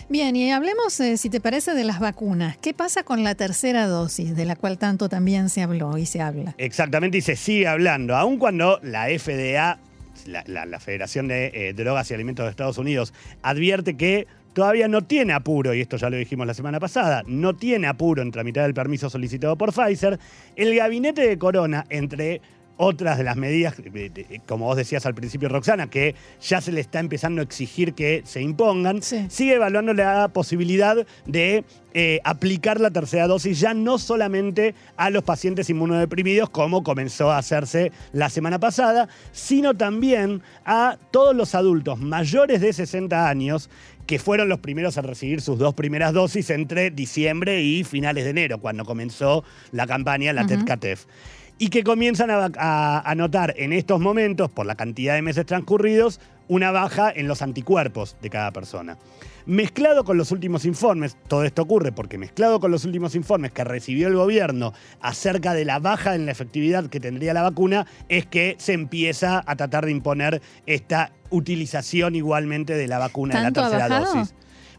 Bien, 0.09 0.35
y 0.35 0.51
hablemos, 0.51 0.99
eh, 0.99 1.17
si 1.17 1.29
te 1.29 1.39
parece, 1.39 1.73
de 1.73 1.83
las 1.83 1.99
vacunas. 1.99 2.57
¿Qué 2.57 2.73
pasa 2.73 3.03
con 3.03 3.23
la 3.23 3.35
tercera 3.35 3.87
dosis, 3.87 4.35
de 4.35 4.45
la 4.45 4.55
cual 4.55 4.77
tanto 4.77 5.07
también 5.07 5.49
se 5.49 5.61
habló 5.61 5.97
y 5.97 6.05
se 6.05 6.21
habla? 6.21 6.55
Exactamente, 6.57 7.17
y 7.17 7.21
se 7.21 7.35
sigue 7.35 7.67
hablando, 7.67 8.15
aun 8.15 8.37
cuando 8.37 8.79
la 8.83 9.07
FDA, 9.07 9.79
la, 10.25 10.79
Federación 10.79 11.27
de 11.27 11.51
eh, 11.53 11.73
Drogas 11.73 12.11
y 12.11 12.13
Alimentos 12.13 12.45
de 12.45 12.51
Estados 12.51 12.77
Unidos, 12.77 13.13
advierte 13.41 13.95
que 13.95 14.27
todavía 14.53 14.87
no 14.87 15.03
tiene 15.03 15.33
apuro, 15.33 15.73
y 15.73 15.81
esto 15.81 15.97
ya 15.97 16.09
lo 16.09 16.17
dijimos 16.17 16.47
la 16.47 16.53
semana 16.53 16.79
pasada, 16.79 17.23
no 17.27 17.55
tiene 17.55 17.87
apuro 17.87 18.21
en 18.21 18.31
tramitar 18.31 18.65
el 18.65 18.73
permiso 18.73 19.09
solicitado 19.09 19.57
por 19.57 19.73
Pfizer, 19.73 20.19
el 20.55 20.75
gabinete 20.75 21.27
de 21.27 21.37
Corona, 21.37 21.85
entre 21.89 22.41
otras 22.77 23.17
de 23.17 23.23
las 23.23 23.37
medidas, 23.37 23.75
como 24.47 24.65
vos 24.65 24.77
decías 24.77 25.05
al 25.05 25.13
principio, 25.13 25.49
Roxana, 25.49 25.89
que 25.89 26.15
ya 26.41 26.59
se 26.59 26.71
le 26.71 26.81
está 26.81 26.99
empezando 26.99 27.41
a 27.41 27.43
exigir 27.43 27.93
que 27.93 28.23
se 28.25 28.41
impongan, 28.41 29.01
sigue 29.01 29.55
evaluando 29.55 29.93
la 29.93 30.27
posibilidad 30.29 30.97
de 31.25 31.63
eh, 31.93 32.19
aplicar 32.23 32.79
la 32.79 32.89
tercera 32.89 33.27
dosis 33.27 33.59
ya 33.59 33.75
no 33.75 33.99
solamente 33.99 34.73
a 34.97 35.11
los 35.11 35.23
pacientes 35.23 35.69
inmunodeprimidos, 35.69 36.49
como 36.49 36.83
comenzó 36.83 37.31
a 37.31 37.37
hacerse 37.37 37.91
la 38.11 38.31
semana 38.31 38.59
pasada, 38.59 39.07
sino 39.31 39.75
también 39.75 40.41
a 40.65 40.97
todos 41.11 41.35
los 41.35 41.53
adultos 41.53 41.99
mayores 41.99 42.61
de 42.61 42.73
60 42.73 43.29
años 43.29 43.69
que 44.05 44.19
fueron 44.19 44.49
los 44.49 44.59
primeros 44.59 44.97
a 44.97 45.01
recibir 45.01 45.41
sus 45.41 45.57
dos 45.57 45.73
primeras 45.73 46.13
dosis 46.13 46.49
entre 46.49 46.91
diciembre 46.91 47.61
y 47.61 47.83
finales 47.83 48.23
de 48.23 48.31
enero, 48.31 48.59
cuando 48.59 48.85
comenzó 48.85 49.43
la 49.71 49.87
campaña, 49.87 50.33
la 50.33 50.45
TEDCATEF 50.45 51.05
y 51.57 51.69
que 51.69 51.83
comienzan 51.83 52.29
a, 52.31 53.13
notar 53.15 53.53
en 53.57 53.73
estos 53.73 53.99
momentos, 53.99 54.49
por 54.49 54.65
la 54.65 54.75
cantidad 54.75 55.13
de 55.15 55.21
meses 55.21 55.45
transcurridos, 55.45 56.19
una 56.47 56.71
baja 56.71 57.11
en 57.15 57.27
los 57.27 57.41
anticuerpos 57.41 58.17
de 58.21 58.29
cada 58.29 58.51
persona. 58.51 58.97
Mezclado 59.45 60.03
con 60.03 60.17
los 60.17 60.31
últimos 60.31 60.65
informes, 60.65 61.17
todo 61.27 61.43
esto 61.43 61.61
ocurre 61.61 61.91
porque 61.91 62.17
mezclado 62.17 62.59
con 62.59 62.71
los 62.71 62.85
últimos 62.85 63.15
informes 63.15 63.51
que 63.51 63.63
recibió 63.63 64.07
el 64.07 64.15
gobierno 64.15 64.73
acerca 65.01 65.53
de 65.53 65.65
la 65.65 65.79
baja 65.79 66.15
en 66.15 66.25
la 66.25 66.31
efectividad 66.31 66.87
que 66.89 66.99
tendría 66.99 67.33
la 67.33 67.43
vacuna, 67.43 67.85
es 68.09 68.25
que 68.25 68.55
se 68.57 68.73
empieza 68.73 69.43
a 69.45 69.55
tratar 69.55 69.85
de 69.85 69.91
imponer 69.91 70.41
esta 70.65 71.11
utilización 71.33 72.15
igualmente 72.15 72.75
de 72.75 72.87
la 72.87 72.99
vacuna 72.99 73.35
de 73.35 73.43
la 73.43 73.51
tercera 73.51 73.89
dosis. 73.89 74.33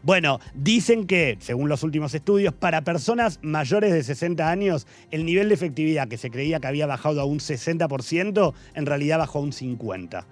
Bueno, 0.05 0.39
dicen 0.53 1.07
que, 1.07 1.35
según 1.39 1.67
los 1.67 1.81
últimos 1.81 2.13
estudios, 2.13 2.53
para 2.53 2.83
personas 2.83 3.39
mayores 3.41 3.91
de 3.91 4.03
60 4.03 4.47
años, 4.47 4.85
el 5.09 5.25
nivel 5.25 5.49
de 5.49 5.55
efectividad 5.55 6.07
que 6.07 6.19
se 6.19 6.29
creía 6.29 6.59
que 6.59 6.67
había 6.67 6.85
bajado 6.85 7.21
a 7.21 7.25
un 7.25 7.39
60%, 7.39 8.53
en 8.75 8.85
realidad 8.85 9.17
bajó 9.17 9.39
a 9.39 9.41
un 9.41 9.51
50%, 9.51 10.23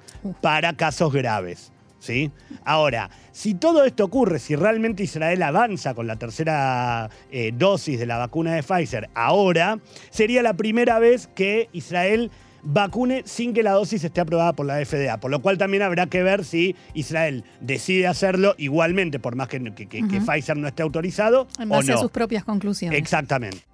para 0.42 0.74
casos 0.74 1.12
graves. 1.12 1.72
¿Sí? 1.98 2.32
Ahora, 2.66 3.10
si 3.32 3.56
todo 3.56 3.86
esto 3.86 4.04
ocurre, 4.04 4.38
si 4.38 4.58
realmente 4.58 5.04
Israel 5.04 5.42
avanza 5.42 5.94
con 5.94 6.06
la 6.06 6.18
tercera 6.18 7.10
eh, 7.32 7.54
dosis 7.58 7.98
de 7.98 8.06
la 8.06 8.18
vacuna 8.18 8.54
de 8.54 8.62
Pfizer 8.62 9.10
ahora, 9.16 9.80
sería 10.10 10.44
la 10.44 10.54
primera 10.54 11.00
vez 11.00 11.28
que 11.34 11.70
Israel 11.72 12.30
vacune 12.64 13.24
sin 13.26 13.54
que 13.54 13.64
la 13.64 13.72
dosis 13.72 14.04
esté 14.04 14.22
aprobada 14.22 14.54
por 14.54 14.66
la 14.66 14.84
FDA. 14.84 15.20
Por 15.20 15.32
lo 15.32 15.42
cual 15.42 15.58
también 15.58 15.84
habrá 15.84 16.08
que 16.08 16.24
ver 16.24 16.46
si 16.46 16.76
Israel 16.94 17.44
decide 17.60 18.08
hacerlo 18.08 18.56
igualmente, 18.58 19.20
por 19.20 19.36
más 19.36 19.48
que, 19.48 19.60
Pfizer 19.60 20.58
no 20.58 20.68
esté 20.68 20.84
autorizado. 20.84 21.48
En 21.60 21.70
base 21.70 21.94
a 21.94 21.98
sus 21.98 22.12
propias 22.12 22.44
conclusiones. 22.44 22.98
Exactamente. 23.00 23.73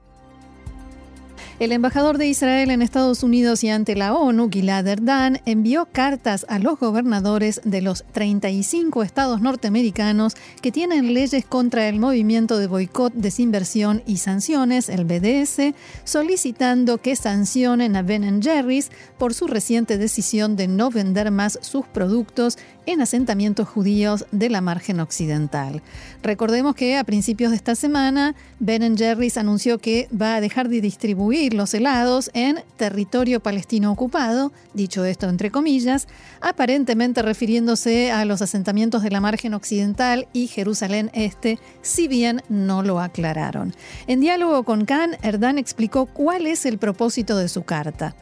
El 1.60 1.74
embajador 1.74 2.18
de 2.18 2.26
Israel 2.26 2.72
en 2.72 2.82
Estados 2.82 3.22
Unidos 3.22 3.66
y 3.66 3.70
ante 3.70 3.94
la 3.94 4.14
ONU, 4.14 4.50
Gilad 4.50 4.88
Erdan, 4.88 5.42
envió 5.44 5.90
cartas 5.92 6.46
a 6.48 6.58
los 6.58 6.80
gobernadores 6.80 7.60
de 7.66 7.82
los 7.82 8.06
35 8.14 9.04
estados 9.04 9.42
norteamericanos 9.42 10.36
que 10.62 10.72
tienen 10.72 11.14
leyes 11.14 11.44
contra 11.44 11.90
el 11.90 12.00
movimiento 12.00 12.58
de 12.58 12.68
boicot, 12.68 13.12
desinversión 13.12 14.04
y 14.06 14.18
sanciones, 14.18 14.88
el 14.88 15.04
BDS, 15.04 15.76
solicitando 16.06 17.00
que 17.00 17.18
sancionen 17.18 17.98
a 17.98 18.04
Ben 18.04 18.42
Jerry's 18.42 18.90
por 19.18 19.34
su 19.34 19.46
reciente 19.48 19.98
decisión 19.98 20.56
de 20.56 20.70
no 20.70 20.90
vender 20.90 21.30
más 21.30 21.60
sus 21.62 21.86
productos 21.86 22.58
en 22.90 23.02
asentamientos 23.02 23.68
judíos 23.68 24.26
de 24.32 24.50
la 24.50 24.62
margen 24.62 25.00
occidental. 25.00 25.84
Recordemos 26.24 26.74
que 26.74 26.98
a 26.98 27.04
principios 27.04 27.52
de 27.52 27.58
esta 27.58 27.76
semana, 27.76 28.34
Ben 28.60 28.98
Jerry's 28.98 29.38
anunció 29.38 29.78
que 29.78 30.10
va 30.10 30.36
a 30.36 30.42
dejar 30.42 30.70
de 30.70 30.82
distribuir 30.82 31.54
los 31.54 31.74
helados 31.76 32.32
en 32.34 32.64
territorio 32.78 33.42
palestino 33.42 33.92
ocupado, 33.92 34.52
dicho 34.74 35.06
esto 35.06 35.30
entre 35.30 35.52
comillas, 35.52 36.08
aparentemente 36.42 37.22
refiriéndose 37.22 38.12
a 38.12 38.26
los 38.26 38.42
asentamientos 38.42 39.04
de 39.04 39.12
la 39.12 39.22
margen 39.22 39.54
occidental 39.54 40.28
y 40.34 40.48
Jerusalén 40.48 41.12
Este, 41.14 41.60
si 41.84 42.08
bien 42.08 42.42
no 42.50 42.82
lo 42.82 43.00
aclararon. 43.00 43.76
En 44.08 44.20
diálogo 44.20 44.64
con 44.64 44.86
Khan, 44.86 45.16
Erdán 45.22 45.60
explicó 45.60 46.08
cuál 46.08 46.48
es 46.48 46.66
el 46.66 46.80
propósito 46.80 47.38
de 47.38 47.50
su 47.50 47.62
carta. 47.64 48.16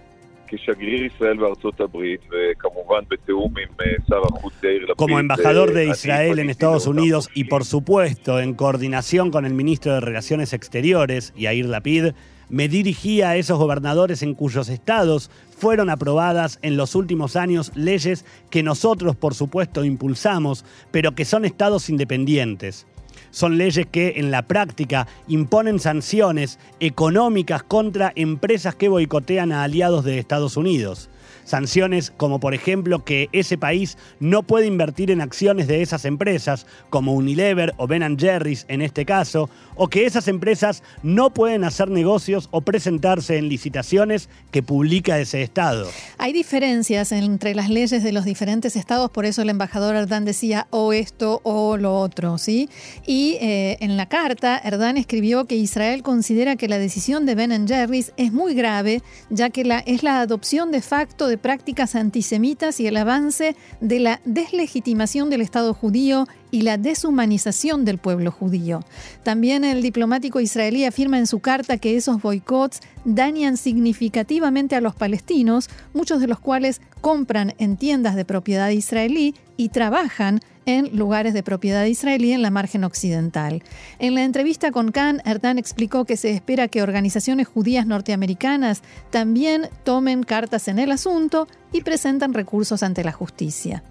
Como 4.96 5.20
embajador 5.20 5.74
de 5.74 5.88
Israel 5.88 6.39
en 6.39 6.50
Estados 6.50 6.88
Unidos 6.88 7.30
y 7.34 7.46
por 7.46 7.66
supuesto 7.66 8.39
en 8.39 8.54
coordinación 8.54 9.32
con 9.32 9.46
el 9.46 9.54
ministro 9.54 9.94
de 9.94 10.00
Relaciones 10.00 10.54
Exteriores, 10.54 11.34
Yair 11.36 11.66
Lapid, 11.66 12.13
me 12.50 12.70
dirigí 12.70 13.22
a 13.22 13.36
esos 13.36 13.60
gobernadores 13.60 14.24
en 14.24 14.34
cuyos 14.34 14.70
estados 14.70 15.30
fueron 15.58 15.89
aprobadas 15.89 16.60
en 16.62 16.77
los 16.77 16.96
últimos 16.96 17.36
años 17.36 17.72
leyes 17.75 18.25
que 18.50 18.63
nosotros 18.63 19.16
por 19.16 19.34
supuesto 19.34 19.84
impulsamos, 19.84 20.63
pero 20.92 21.13
que 21.13 21.25
son 21.25 21.44
estados 21.44 21.89
independientes 21.89 22.88
son 23.31 23.57
leyes 23.57 23.86
que 23.88 24.13
en 24.17 24.31
la 24.31 24.43
práctica 24.43 25.07
imponen 25.27 25.79
sanciones 25.79 26.59
económicas 26.79 27.63
contra 27.63 28.12
empresas 28.15 28.75
que 28.75 28.89
boicotean 28.89 29.51
a 29.51 29.63
aliados 29.63 30.03
de 30.03 30.19
Estados 30.19 30.57
Unidos. 30.57 31.09
Sanciones 31.48 32.12
como 32.12 32.42
por 32.42 32.54
ejemplo 32.54 33.06
que 33.06 33.30
ese 33.32 33.58
país 33.58 33.98
no 34.20 34.44
puede 34.44 34.68
invertir 34.68 35.12
en 35.12 35.22
acciones 35.22 35.68
de 35.68 35.82
esas 35.82 36.04
empresas, 36.04 36.66
como 36.89 37.13
Unilever 37.13 37.74
o 37.77 37.88
Ben 37.88 38.20
Jerry's 38.20 38.66
en 38.68 38.82
este 38.82 39.06
caso, 39.06 39.50
o 39.75 39.88
que 39.88 40.06
esas 40.06 40.27
empresas 40.27 40.84
no 41.04 41.34
pueden 41.34 41.63
hacer 41.63 41.89
negocios 41.89 42.50
o 42.51 42.60
presentarse 42.60 43.38
en 43.38 43.48
licitaciones 43.48 44.27
que 44.51 44.62
publica 44.62 45.20
ese 45.20 45.42
Estado. 45.42 45.88
Hay 46.18 46.34
diferencias 46.34 47.13
entre 47.13 47.56
las 47.56 47.70
leyes 47.70 48.04
de 48.04 48.12
los 48.12 48.25
diferentes 48.25 48.75
estados, 48.75 49.10
por 49.10 49.25
eso 49.25 49.42
el 49.42 49.50
embajador 49.50 49.96
Erdán 49.96 50.25
decía 50.25 50.68
o 50.72 50.92
esto 50.92 51.39
o 51.44 51.77
lo 51.77 51.98
otro, 51.98 52.38
¿sí? 52.38 52.70
Y 53.06 53.38
eh, 53.39 53.77
en 53.80 53.96
la 53.96 54.08
carta, 54.08 54.58
Erdán 54.58 54.98
escribió 54.98 55.46
que 55.46 55.56
Israel 55.56 56.04
considera 56.04 56.58
que 56.58 56.68
la 56.68 56.77
decisión 56.77 57.25
de 57.25 57.36
Ben 57.36 57.68
Jerry's 57.68 58.12
es 58.18 58.34
muy 58.34 58.54
grave, 58.54 59.01
ya 59.30 59.50
que 59.50 59.62
es 59.86 60.04
la 60.04 60.20
adopción 60.20 60.72
de 60.72 60.82
facto 60.82 61.27
prácticas 61.38 61.96
antisemitas 61.96 62.79
y 62.79 62.88
el 62.88 62.98
avance 62.98 63.56
de 63.82 64.00
la 64.00 64.22
deslegitimación 64.25 65.29
del 65.29 65.41
Estado 65.41 65.74
judío 65.74 66.27
y 66.51 66.62
la 66.62 66.77
deshumanización 66.77 67.86
del 67.86 67.98
pueblo 67.98 68.32
judío. 68.32 68.82
También 69.24 69.63
el 69.63 69.82
diplomático 69.82 70.39
israelí 70.39 70.86
afirma 70.86 71.17
en 71.17 71.27
su 71.27 71.39
carta 71.39 71.77
que 71.77 71.98
esos 71.98 72.22
boicots 72.22 72.82
dañan 73.06 73.58
significativamente 73.58 74.75
a 74.75 74.82
los 74.82 74.96
palestinos, 74.96 75.70
muchos 75.94 76.20
de 76.20 76.27
los 76.27 76.39
cuales 76.39 76.82
compran 77.01 77.53
en 77.58 77.77
tiendas 77.77 78.15
de 78.15 78.25
propiedad 78.25 78.70
israelí 78.70 79.36
y 79.58 79.70
trabajan 79.70 80.39
en 80.67 80.95
lugares 80.95 81.33
de 81.33 81.41
propiedad 81.41 81.86
israelí 81.86 82.33
en 82.33 82.43
la 82.43 82.51
margen 82.51 82.83
occidental. 82.83 83.63
En 83.97 84.13
la 84.13 84.24
entrevista 84.24 84.71
con 84.71 84.91
Khan, 84.91 85.21
Erdan 85.25 85.57
explicó 85.57 86.05
que 86.05 86.17
se 86.17 86.29
espera 86.29 86.67
que 86.67 86.83
organizaciones 86.83 87.47
judías 87.47 87.88
norteamericanas 87.88 88.83
también 89.09 89.69
tomen 89.83 90.21
cartas 90.24 90.67
en 90.67 90.77
el 90.77 90.91
asunto 90.91 91.47
y 91.71 91.81
presenten 91.81 92.33
recursos 92.33 92.83
ante 92.83 93.03
la 93.03 93.13
justicia. 93.13 93.81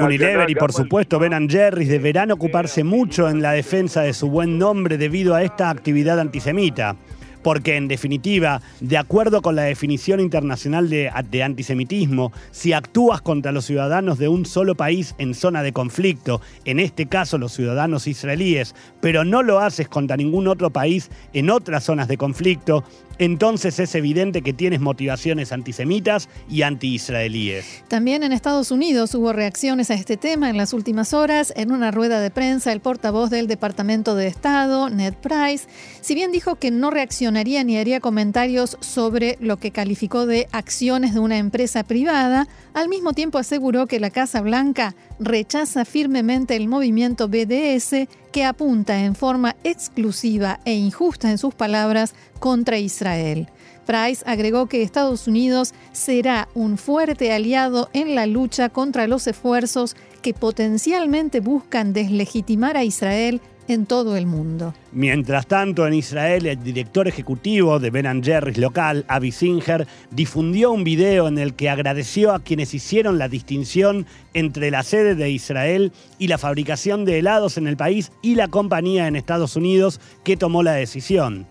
Unilever 0.00 0.48
y 0.48 0.54
por 0.54 0.72
supuesto 0.72 1.18
Ben 1.18 1.48
Jerry's 1.48 1.88
deberán 1.88 2.30
ocuparse 2.30 2.84
mucho 2.84 3.28
en 3.28 3.42
la 3.42 3.52
defensa 3.52 4.02
de 4.02 4.12
su 4.12 4.30
buen 4.30 4.58
nombre 4.58 4.96
debido 4.96 5.34
a 5.34 5.42
esta 5.42 5.70
actividad 5.70 6.20
antisemita. 6.20 6.94
Porque 7.42 7.76
en 7.76 7.88
definitiva, 7.88 8.60
de 8.80 8.98
acuerdo 8.98 9.42
con 9.42 9.56
la 9.56 9.62
definición 9.62 10.20
internacional 10.20 10.88
de, 10.90 11.10
antisemitismo, 11.42 12.32
si 12.50 12.72
actúas 12.72 13.20
contra 13.20 13.52
los 13.52 13.64
ciudadanos 13.64 14.18
de 14.18 14.28
un 14.28 14.46
solo 14.46 14.74
país 14.74 15.14
en 15.18 15.34
zona 15.34 15.62
de 15.62 15.72
conflicto, 15.72 16.40
en 16.64 16.80
este 16.80 17.06
caso 17.06 17.38
los 17.38 17.52
ciudadanos 17.52 18.06
israelíes, 18.06 18.74
pero 19.00 19.24
no 19.24 19.42
lo 19.42 19.60
haces 19.60 19.88
contra 19.88 20.16
ningún 20.16 20.48
otro 20.48 20.70
país 20.70 21.10
en 21.32 21.50
otras 21.50 21.84
zonas 21.84 22.08
de 22.08 22.16
conflicto, 22.16 22.84
entonces 23.18 23.78
es 23.78 23.94
evidente 23.94 24.42
que 24.42 24.52
tienes 24.52 24.80
motivaciones 24.80 25.52
antisemitas 25.52 26.28
y 26.48 26.62
anti-israelíes. 26.62 27.84
También 27.88 28.22
en 28.22 28.32
Estados 28.32 28.70
Unidos 28.70 29.14
hubo 29.14 29.32
reacciones 29.32 29.90
a 29.90 29.94
este 29.94 30.16
tema 30.16 30.50
en 30.50 30.56
las 30.56 30.72
últimas 30.72 31.12
horas. 31.12 31.52
En 31.56 31.72
una 31.72 31.90
rueda 31.90 32.20
de 32.20 32.30
prensa, 32.30 32.72
el 32.72 32.80
portavoz 32.80 33.30
del 33.30 33.46
Departamento 33.46 34.14
de 34.14 34.26
Estado, 34.26 34.90
Ned 34.90 35.14
Price, 35.14 35.66
si 36.00 36.14
bien 36.14 36.32
dijo 36.32 36.56
que 36.56 36.70
no 36.70 36.90
reaccionaría 36.90 37.64
ni 37.64 37.78
haría 37.78 38.00
comentarios 38.00 38.76
sobre 38.80 39.36
lo 39.40 39.56
que 39.56 39.70
calificó 39.70 40.26
de 40.26 40.48
acciones 40.52 41.14
de 41.14 41.20
una 41.20 41.38
empresa 41.38 41.84
privada, 41.84 42.48
al 42.74 42.88
mismo 42.88 43.12
tiempo 43.12 43.38
aseguró 43.38 43.86
que 43.86 44.00
la 44.00 44.10
Casa 44.10 44.40
Blanca 44.40 44.94
rechaza 45.18 45.84
firmemente 45.84 46.56
el 46.56 46.68
movimiento 46.68 47.28
BDS 47.28 48.08
que 48.36 48.44
apunta 48.44 49.02
en 49.02 49.14
forma 49.14 49.56
exclusiva 49.64 50.60
e 50.66 50.74
injusta 50.74 51.30
en 51.30 51.38
sus 51.38 51.54
palabras 51.54 52.14
contra 52.38 52.76
Israel. 52.76 53.48
Price 53.86 54.22
agregó 54.26 54.66
que 54.66 54.82
Estados 54.82 55.26
Unidos 55.26 55.72
será 55.92 56.46
un 56.52 56.76
fuerte 56.76 57.32
aliado 57.32 57.88
en 57.94 58.14
la 58.14 58.26
lucha 58.26 58.68
contra 58.68 59.06
los 59.06 59.26
esfuerzos 59.26 59.96
que 60.20 60.34
potencialmente 60.34 61.40
buscan 61.40 61.94
deslegitimar 61.94 62.76
a 62.76 62.84
Israel 62.84 63.40
en 63.68 63.86
todo 63.86 64.16
el 64.16 64.26
mundo. 64.26 64.74
Mientras 64.92 65.46
tanto, 65.46 65.86
en 65.86 65.94
Israel, 65.94 66.46
el 66.46 66.62
director 66.62 67.08
ejecutivo 67.08 67.78
de 67.78 67.90
Ben 67.90 68.22
Jerry's 68.22 68.58
local, 68.58 69.04
Avi 69.08 69.32
Singer, 69.32 69.86
difundió 70.10 70.70
un 70.70 70.84
video 70.84 71.28
en 71.28 71.38
el 71.38 71.54
que 71.54 71.68
agradeció 71.68 72.32
a 72.32 72.40
quienes 72.40 72.74
hicieron 72.74 73.18
la 73.18 73.28
distinción 73.28 74.06
entre 74.34 74.70
la 74.70 74.82
sede 74.82 75.14
de 75.14 75.30
Israel 75.30 75.92
y 76.18 76.28
la 76.28 76.38
fabricación 76.38 77.04
de 77.04 77.18
helados 77.18 77.58
en 77.58 77.66
el 77.66 77.76
país 77.76 78.12
y 78.22 78.34
la 78.34 78.48
compañía 78.48 79.06
en 79.06 79.16
Estados 79.16 79.56
Unidos 79.56 80.00
que 80.24 80.36
tomó 80.36 80.62
la 80.62 80.72
decisión. 80.72 81.46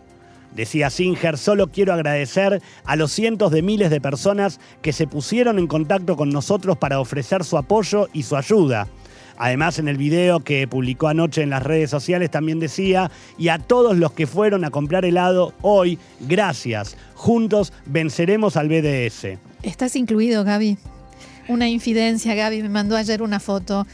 Decía 0.55 0.89
Singer, 0.89 1.37
solo 1.37 1.67
quiero 1.67 1.93
agradecer 1.93 2.61
a 2.85 2.95
los 2.95 3.11
cientos 3.11 3.51
de 3.51 3.61
miles 3.61 3.89
de 3.89 3.99
personas 3.99 4.61
que 4.81 4.93
se 4.93 5.05
pusieron 5.05 5.59
en 5.59 5.67
contacto 5.67 6.15
con 6.15 6.29
nosotros 6.29 6.77
para 6.77 7.01
ofrecer 7.01 7.43
su 7.43 7.57
apoyo 7.57 8.07
y 8.13 8.23
su 8.23 8.37
ayuda. 8.37 8.87
Además, 9.37 9.79
en 9.79 9.87
el 9.87 9.97
video 9.97 10.39
que 10.39 10.67
publicó 10.67 11.07
anoche 11.07 11.41
en 11.41 11.49
las 11.49 11.63
redes 11.63 11.89
sociales 11.89 12.31
también 12.31 12.59
decía, 12.59 13.11
y 13.37 13.49
a 13.49 13.59
todos 13.59 13.97
los 13.97 14.11
que 14.13 14.27
fueron 14.27 14.65
a 14.65 14.71
comprar 14.71 15.05
helado 15.05 15.53
hoy, 15.61 15.99
gracias. 16.21 16.97
Juntos 17.15 17.73
venceremos 17.85 18.57
al 18.57 18.69
BDS. 18.69 19.37
Estás 19.63 19.95
incluido, 19.95 20.43
Gaby. 20.43 20.77
Una 21.47 21.69
infidencia, 21.69 22.33
Gaby 22.33 22.63
me 22.63 22.69
mandó 22.69 22.95
ayer 22.95 23.21
una 23.21 23.39
foto 23.39 23.85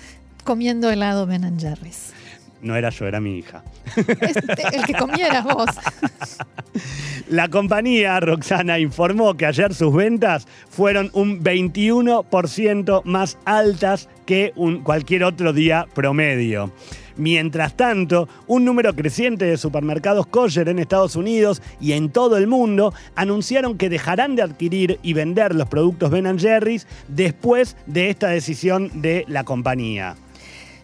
comiendo 0.44 0.90
helado 0.90 1.26
Ben 1.26 1.60
Jerry's. 1.60 2.14
No 2.62 2.76
era 2.76 2.90
yo, 2.90 3.08
era 3.08 3.20
mi 3.20 3.38
hija. 3.38 3.64
el 3.96 4.86
que 4.86 4.94
comieras 4.94 5.44
vos. 5.44 5.70
La 7.28 7.48
compañía 7.48 8.20
Roxana 8.20 8.78
informó 8.80 9.36
que 9.36 9.46
ayer 9.46 9.74
sus 9.74 9.94
ventas 9.94 10.48
fueron 10.70 11.10
un 11.14 11.42
21% 11.44 13.04
más 13.06 13.38
altas 13.46 14.10
que 14.26 14.52
un 14.56 14.82
cualquier 14.82 15.24
otro 15.24 15.54
día 15.54 15.88
promedio. 15.94 16.72
Mientras 17.18 17.76
tanto, 17.76 18.28
un 18.48 18.66
número 18.66 18.96
creciente 18.96 19.46
de 19.46 19.58
supermercados 19.58 20.28
kosher 20.28 20.70
en 20.70 20.80
Estados 20.80 21.16
Unidos 21.16 21.62
y 21.80 21.94
en 21.94 22.10
todo 22.10 22.38
el 22.38 22.48
mundo 22.48 22.94
anunciaron 23.16 23.78
que 23.78 23.90
dejarán 23.90 24.36
de 24.36 24.42
adquirir 24.42 25.00
y 25.04 25.14
vender 25.14 25.54
los 25.56 25.68
productos 25.68 26.10
Ben 26.10 26.40
Jerry's 26.40 26.88
después 27.08 27.76
de 27.86 28.10
esta 28.10 28.30
decisión 28.30 29.02
de 29.02 29.26
la 29.28 29.44
compañía. 29.44 30.16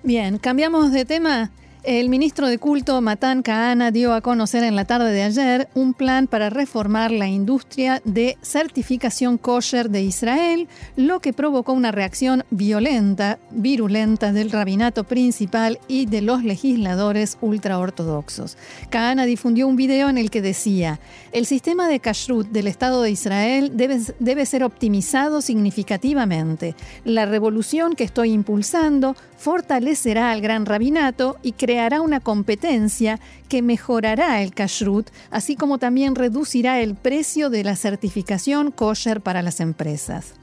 Bien, 0.03 0.37
cambiamos 0.37 0.91
de 0.91 1.05
tema. 1.05 1.51
El 1.87 2.09
ministro 2.09 2.49
de 2.49 2.57
Culto, 2.57 2.99
Matan 2.99 3.43
Kahana, 3.43 3.91
dio 3.91 4.13
a 4.13 4.19
conocer 4.19 4.65
en 4.65 4.75
la 4.75 4.83
tarde 4.83 5.09
de 5.13 5.23
ayer 5.23 5.69
un 5.73 5.93
plan 5.93 6.27
para 6.27 6.49
reformar 6.49 7.11
la 7.11 7.29
industria 7.29 8.01
de 8.03 8.37
certificación 8.41 9.37
kosher 9.37 9.89
de 9.89 10.01
Israel, 10.01 10.67
lo 10.97 11.21
que 11.21 11.31
provocó 11.31 11.71
una 11.71 11.93
reacción 11.93 12.43
violenta, 12.49 13.39
virulenta 13.51 14.33
del 14.33 14.51
rabinato 14.51 15.05
principal 15.05 15.79
y 15.87 16.07
de 16.07 16.21
los 16.21 16.43
legisladores 16.43 17.37
ultraortodoxos. 17.39 18.57
Kahana 18.89 19.25
difundió 19.25 19.65
un 19.65 19.77
video 19.77 20.09
en 20.09 20.17
el 20.17 20.29
que 20.29 20.41
decía, 20.41 20.99
el 21.31 21.45
sistema 21.45 21.87
de 21.87 22.01
kashrut 22.01 22.49
del 22.49 22.67
Estado 22.67 23.01
de 23.01 23.11
Israel 23.11 23.71
debe, 23.75 24.01
debe 24.19 24.45
ser 24.45 24.65
optimizado 24.65 25.39
significativamente. 25.39 26.75
La 27.05 27.25
revolución 27.25 27.93
que 27.95 28.03
estoy 28.03 28.33
impulsando 28.33 29.15
fortalecerá 29.37 30.31
al 30.31 30.41
gran 30.41 30.65
rabinato 30.65 31.37
y 31.41 31.53
creará 31.53 32.01
una 32.01 32.19
competencia 32.19 33.19
que 33.47 33.61
mejorará 33.61 34.41
el 34.41 34.53
kashrut, 34.53 35.09
así 35.31 35.55
como 35.55 35.77
también 35.77 36.15
reducirá 36.15 36.81
el 36.81 36.95
precio 36.95 37.49
de 37.49 37.63
la 37.63 37.75
certificación 37.75 38.71
kosher 38.71 39.21
para 39.21 39.41
las 39.41 39.59
empresas. 39.59 40.33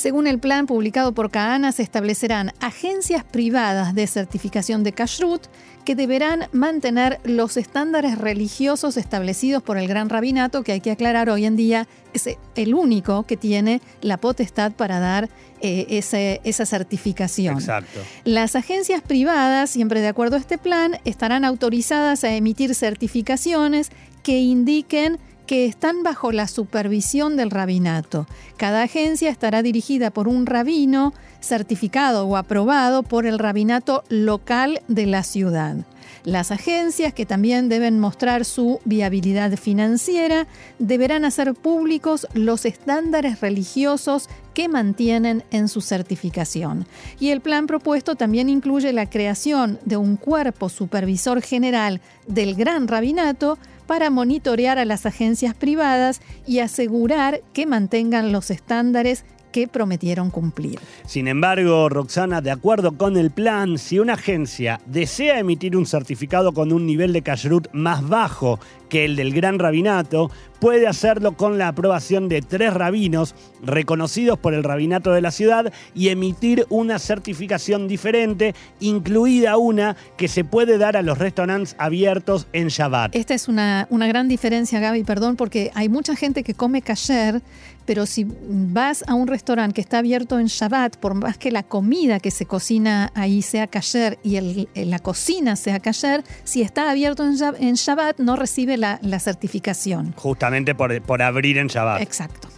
Según 0.00 0.26
el 0.26 0.38
plan 0.38 0.64
publicado 0.66 1.12
por 1.12 1.30
Kahana, 1.30 1.72
se 1.72 1.82
establecerán 1.82 2.52
agencias 2.58 3.22
privadas 3.22 3.94
de 3.94 4.06
certificación 4.06 4.82
de 4.82 4.92
kashrut 4.92 5.42
que 5.84 5.94
deberán 5.94 6.48
mantener 6.52 7.20
los 7.24 7.58
estándares 7.58 8.16
religiosos 8.16 8.96
establecidos 8.96 9.62
por 9.62 9.76
el 9.76 9.86
Gran 9.88 10.08
Rabinato, 10.08 10.62
que 10.62 10.72
hay 10.72 10.80
que 10.80 10.90
aclarar 10.90 11.28
hoy 11.28 11.44
en 11.44 11.54
día 11.54 11.86
es 12.14 12.30
el 12.54 12.72
único 12.72 13.24
que 13.24 13.36
tiene 13.36 13.82
la 14.00 14.16
potestad 14.16 14.72
para 14.72 15.00
dar 15.00 15.28
eh, 15.60 16.40
esa 16.44 16.64
certificación. 16.64 17.56
Exacto. 17.56 18.00
Las 18.24 18.56
agencias 18.56 19.02
privadas, 19.02 19.68
siempre 19.68 20.00
de 20.00 20.08
acuerdo 20.08 20.36
a 20.36 20.38
este 20.38 20.56
plan, 20.56 20.96
estarán 21.04 21.44
autorizadas 21.44 22.24
a 22.24 22.34
emitir 22.34 22.74
certificaciones 22.74 23.90
que 24.22 24.38
indiquen 24.38 25.18
que 25.50 25.66
están 25.66 26.04
bajo 26.04 26.30
la 26.30 26.46
supervisión 26.46 27.36
del 27.36 27.50
rabinato. 27.50 28.28
Cada 28.56 28.84
agencia 28.84 29.30
estará 29.30 29.64
dirigida 29.64 30.12
por 30.12 30.28
un 30.28 30.46
rabino 30.46 31.12
certificado 31.40 32.24
o 32.24 32.36
aprobado 32.36 33.02
por 33.02 33.26
el 33.26 33.36
rabinato 33.36 34.04
local 34.08 34.80
de 34.86 35.06
la 35.06 35.24
ciudad. 35.24 35.78
Las 36.22 36.52
agencias, 36.52 37.14
que 37.14 37.26
también 37.26 37.68
deben 37.68 37.98
mostrar 37.98 38.44
su 38.44 38.80
viabilidad 38.84 39.56
financiera, 39.56 40.46
deberán 40.78 41.24
hacer 41.24 41.54
públicos 41.54 42.28
los 42.32 42.64
estándares 42.64 43.40
religiosos 43.40 44.28
que 44.54 44.68
mantienen 44.68 45.42
en 45.50 45.66
su 45.68 45.80
certificación. 45.80 46.86
Y 47.18 47.30
el 47.30 47.40
plan 47.40 47.66
propuesto 47.66 48.14
también 48.14 48.48
incluye 48.48 48.92
la 48.92 49.10
creación 49.10 49.80
de 49.84 49.96
un 49.96 50.16
cuerpo 50.16 50.68
supervisor 50.68 51.42
general 51.42 52.00
del 52.28 52.54
Gran 52.54 52.86
Rabinato 52.86 53.58
para 53.90 54.08
monitorear 54.08 54.78
a 54.78 54.84
las 54.84 55.04
agencias 55.04 55.52
privadas 55.52 56.20
y 56.46 56.60
asegurar 56.60 57.40
que 57.52 57.66
mantengan 57.66 58.30
los 58.30 58.52
estándares 58.52 59.24
que 59.50 59.66
prometieron 59.66 60.30
cumplir. 60.30 60.78
Sin 61.06 61.26
embargo, 61.26 61.88
Roxana, 61.88 62.40
de 62.40 62.52
acuerdo 62.52 62.96
con 62.96 63.16
el 63.16 63.32
plan, 63.32 63.78
si 63.78 63.98
una 63.98 64.12
agencia 64.12 64.80
desea 64.86 65.40
emitir 65.40 65.76
un 65.76 65.86
certificado 65.86 66.52
con 66.52 66.72
un 66.72 66.86
nivel 66.86 67.12
de 67.12 67.22
kashrut 67.22 67.66
más 67.72 68.08
bajo 68.08 68.60
que 68.90 69.06
el 69.06 69.16
del 69.16 69.32
gran 69.32 69.58
rabinato, 69.58 70.30
puede 70.60 70.86
hacerlo 70.86 71.36
con 71.36 71.58
la 71.58 71.68
aprobación 71.68 72.28
de 72.28 72.42
tres 72.42 72.74
rabinos 72.74 73.34
reconocidos 73.62 74.38
por 74.38 74.54
el 74.54 74.62
rabinato 74.62 75.10
de 75.12 75.22
la 75.22 75.30
ciudad 75.30 75.72
y 75.94 76.08
emitir 76.08 76.66
una 76.68 76.98
certificación 76.98 77.88
diferente, 77.88 78.54
incluida 78.78 79.56
una 79.56 79.96
que 80.16 80.28
se 80.28 80.44
puede 80.44 80.78
dar 80.78 80.96
a 80.96 81.02
los 81.02 81.18
restaurantes 81.18 81.74
abiertos 81.78 82.46
en 82.52 82.68
Shabbat. 82.68 83.16
Esta 83.16 83.34
es 83.34 83.48
una, 83.48 83.86
una 83.90 84.06
gran 84.06 84.28
diferencia, 84.28 84.80
Gaby, 84.80 85.02
perdón, 85.04 85.36
porque 85.36 85.70
hay 85.74 85.88
mucha 85.88 86.14
gente 86.14 86.42
que 86.42 86.52
come 86.52 86.82
kasher, 86.82 87.40
pero 87.86 88.06
si 88.06 88.26
vas 88.48 89.02
a 89.08 89.14
un 89.14 89.26
restaurante 89.26 89.74
que 89.74 89.80
está 89.80 89.98
abierto 89.98 90.38
en 90.38 90.46
Shabbat, 90.46 90.96
por 90.98 91.14
más 91.14 91.38
que 91.38 91.50
la 91.50 91.62
comida 91.62 92.20
que 92.20 92.30
se 92.30 92.46
cocina 92.46 93.10
ahí 93.14 93.42
sea 93.42 93.66
kasher 93.66 94.18
y 94.22 94.68
la 94.74 94.98
cocina 94.98 95.56
sea 95.56 95.80
kasher, 95.80 96.22
si 96.44 96.62
está 96.62 96.90
abierto 96.90 97.24
en 97.24 97.74
Shabbat 97.74 98.18
no 98.18 98.36
recibe 98.36 98.76
la, 98.80 99.18
certificación. 99.18 100.12
Justamente 100.16 100.74
por, 100.74 101.00
por 101.02 101.22
abrir 101.22 101.58
en 101.58 101.68
Shabbat. 101.68 102.02
Exacto. 102.02 102.48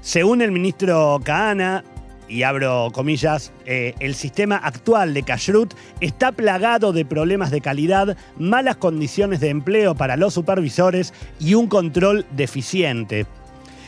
Según 0.00 0.42
el 0.42 0.52
ministro 0.52 1.20
Kahana, 1.24 1.84
y 2.32 2.44
abro 2.44 2.90
comillas, 2.92 3.52
eh, 3.66 3.94
el 4.00 4.14
sistema 4.14 4.56
actual 4.56 5.12
de 5.12 5.22
Kashrut 5.22 5.74
está 6.00 6.32
plagado 6.32 6.92
de 6.92 7.04
problemas 7.04 7.50
de 7.50 7.60
calidad, 7.60 8.16
malas 8.38 8.76
condiciones 8.76 9.40
de 9.40 9.50
empleo 9.50 9.94
para 9.94 10.16
los 10.16 10.32
supervisores 10.34 11.12
y 11.38 11.54
un 11.54 11.66
control 11.66 12.24
deficiente. 12.32 13.26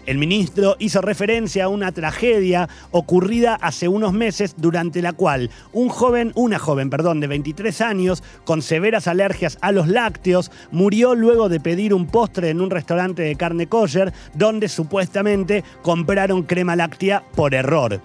El 0.07 0.19
ministro 0.19 0.77
hizo 0.79 1.01
referencia 1.01 1.65
a 1.65 1.69
una 1.69 1.93
tragedia 1.93 2.69
ocurrida 2.91 3.55
hace 3.55 3.89
unos 3.89 4.13
meses 4.13 4.55
durante 4.59 5.01
la 5.01 5.13
cual 5.13 5.51
un 5.73 5.89
joven, 5.89 6.33
una 6.35 6.59
joven, 6.59 6.91
perdón, 6.91 7.21
de 7.21 7.27
23 7.27 7.81
años 7.81 8.23
con 8.45 8.61
severas 8.61 9.09
alergias 9.09 9.57
a 9.63 9.73
los 9.73 9.89
lácteos 9.89 10.51
murió 10.71 11.15
luego 11.15 11.49
de 11.49 11.61
pedir 11.61 11.95
un 11.95 12.07
postre 12.07 12.51
en 12.51 12.61
un 12.61 12.71
restaurante 12.71 13.23
de 13.23 13.37
carne 13.37 13.67
kosher 13.67 14.13
donde 14.35 14.69
supuestamente 14.69 15.65
compraron 15.83 16.43
crema 16.43 16.77
láctea 16.77 17.23
por 17.35 17.55
error. 17.55 18.01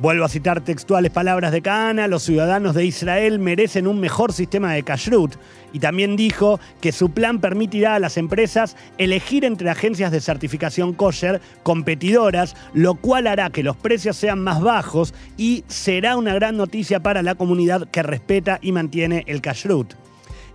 Vuelvo 0.00 0.24
a 0.24 0.30
citar 0.30 0.62
textuales 0.62 1.12
palabras 1.12 1.52
de 1.52 1.60
Kahana, 1.60 2.08
los 2.08 2.22
ciudadanos 2.22 2.74
de 2.74 2.86
Israel 2.86 3.38
merecen 3.38 3.86
un 3.86 4.00
mejor 4.00 4.32
sistema 4.32 4.72
de 4.72 4.82
kashrut. 4.82 5.34
Y 5.74 5.78
también 5.78 6.16
dijo 6.16 6.58
que 6.80 6.90
su 6.90 7.10
plan 7.10 7.38
permitirá 7.38 7.96
a 7.96 7.98
las 7.98 8.16
empresas 8.16 8.78
elegir 8.96 9.44
entre 9.44 9.68
agencias 9.68 10.10
de 10.10 10.22
certificación 10.22 10.94
kosher 10.94 11.42
competidoras, 11.62 12.56
lo 12.72 12.94
cual 12.94 13.26
hará 13.26 13.50
que 13.50 13.62
los 13.62 13.76
precios 13.76 14.16
sean 14.16 14.42
más 14.42 14.62
bajos 14.62 15.12
y 15.36 15.64
será 15.68 16.16
una 16.16 16.32
gran 16.32 16.56
noticia 16.56 17.00
para 17.00 17.22
la 17.22 17.34
comunidad 17.34 17.86
que 17.90 18.02
respeta 18.02 18.58
y 18.62 18.72
mantiene 18.72 19.24
el 19.26 19.42
kashrut. 19.42 19.92